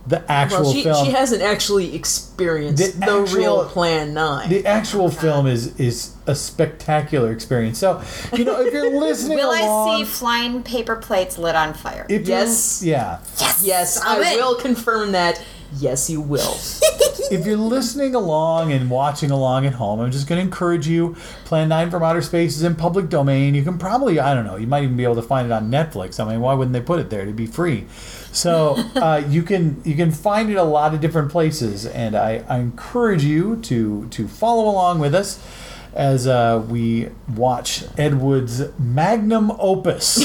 the 0.06 0.30
actual 0.32 0.62
Well, 0.62 0.72
she, 0.72 0.82
film. 0.82 1.04
she 1.06 1.12
hasn't 1.12 1.42
actually 1.42 1.94
experienced 1.94 2.82
The 2.94 2.98
the, 3.06 3.12
actual- 3.20 3.38
real 3.38 3.64
Plan 3.68 4.14
Nine. 4.14 4.48
the 4.48 4.66
actual 4.66 5.10
film 5.10 5.46
is 5.46 5.78
is 5.78 6.14
a 6.26 6.34
spectacular 6.34 7.30
experience. 7.32 7.78
So 7.78 8.02
you 8.34 8.44
know, 8.44 8.60
if 8.62 8.72
you're 8.72 8.98
listening 9.00 9.38
Will 9.38 9.50
along, 9.50 9.90
I 9.90 9.98
see 9.98 10.04
flying 10.04 10.62
paper 10.62 10.96
plates 10.96 11.38
lit 11.38 11.54
on 11.54 11.74
fire? 11.74 12.06
if 12.08 12.26
you're- 12.26 12.40
Yes. 12.40 12.82
yeah. 12.84 13.18
yes, 13.62 14.00
I'm 14.04 14.22
I 14.22 14.30
in. 14.32 14.36
will 14.38 14.54
confirm 14.56 15.12
that. 15.12 15.42
Yes, 15.78 16.10
you 16.10 16.20
will. 16.20 16.40
if 17.30 17.46
you're 17.46 17.56
listening 17.56 18.16
along 18.16 18.72
and 18.72 18.90
watching 18.90 19.30
along 19.30 19.66
at 19.66 19.74
home, 19.74 20.00
I'm 20.00 20.10
just 20.10 20.26
going 20.26 20.38
to 20.38 20.42
encourage 20.42 20.88
you. 20.88 21.14
Plan 21.44 21.68
9 21.68 21.90
from 21.92 22.02
Outer 22.02 22.22
Space 22.22 22.56
is 22.56 22.64
in 22.64 22.74
public 22.74 23.08
domain. 23.08 23.54
You 23.54 23.62
can 23.62 23.78
probably, 23.78 24.18
I 24.18 24.34
don't 24.34 24.44
know, 24.44 24.56
you 24.56 24.66
might 24.66 24.82
even 24.82 24.96
be 24.96 25.04
able 25.04 25.14
to 25.14 25.22
find 25.22 25.46
it 25.46 25.52
on 25.52 25.70
Netflix. 25.70 26.18
I 26.18 26.28
mean, 26.28 26.40
why 26.40 26.54
wouldn't 26.54 26.72
they 26.72 26.80
put 26.80 26.98
it 26.98 27.08
there 27.08 27.24
to 27.24 27.30
be 27.32 27.46
free? 27.46 27.86
So 28.32 28.76
uh, 28.96 29.24
you 29.28 29.42
can 29.42 29.80
you 29.84 29.94
can 29.96 30.10
find 30.12 30.50
it 30.50 30.54
a 30.54 30.62
lot 30.62 30.94
of 30.94 31.00
different 31.00 31.30
places, 31.32 31.84
and 31.86 32.14
I, 32.14 32.44
I 32.48 32.58
encourage 32.58 33.24
you 33.24 33.56
to 33.62 34.06
to 34.08 34.28
follow 34.28 34.68
along 34.70 35.00
with 35.00 35.14
us 35.14 35.44
as 35.92 36.28
uh, 36.28 36.64
we 36.68 37.08
watch 37.34 37.82
Ed 37.98 38.20
Wood's 38.20 38.62
magnum 38.78 39.50
opus 39.58 40.18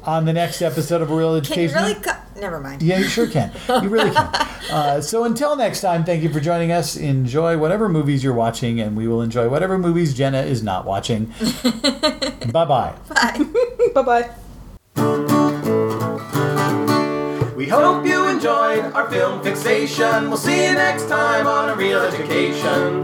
on 0.04 0.26
the 0.26 0.34
next 0.34 0.62
episode 0.62 1.02
of 1.02 1.10
A 1.10 1.16
Reel 1.16 1.40
Can 1.42 1.58
you 1.60 1.66
Education. 1.66 1.76
really? 1.82 1.94
Co- 1.96 2.12
Never 2.42 2.60
mind. 2.60 2.82
Yeah, 2.82 2.98
you 2.98 3.06
sure 3.08 3.28
can. 3.28 3.52
You 3.82 3.90
really 3.90 4.12
can. 4.12 4.30
Uh, 4.72 5.00
so 5.02 5.26
until 5.26 5.56
next 5.58 5.82
time, 5.82 6.04
thank 6.06 6.24
you 6.24 6.30
for 6.32 6.40
joining 6.40 6.72
us. 6.72 6.96
Enjoy 6.96 7.58
whatever 7.58 7.90
movies 7.90 8.24
you're 8.24 8.34
watching, 8.34 8.80
and 8.80 8.96
we 8.98 9.08
will 9.08 9.22
enjoy 9.22 9.48
whatever 9.50 9.78
movies 9.78 10.14
Jenna 10.16 10.42
is 10.42 10.64
not 10.64 10.86
watching. 10.86 11.26
bye 12.52 12.66
bye. 12.66 12.94
Bye. 13.10 13.46
bye 13.94 14.30
bye. 14.96 15.53
Hope 17.74 18.06
you 18.06 18.28
enjoyed 18.28 18.94
our 18.94 19.10
film 19.10 19.42
fixation. 19.42 20.28
We'll 20.28 20.38
see 20.38 20.68
you 20.68 20.74
next 20.74 21.10
time 21.10 21.48
on 21.48 21.70
A 21.70 21.76
Reel 21.76 22.02
Education. 22.02 23.04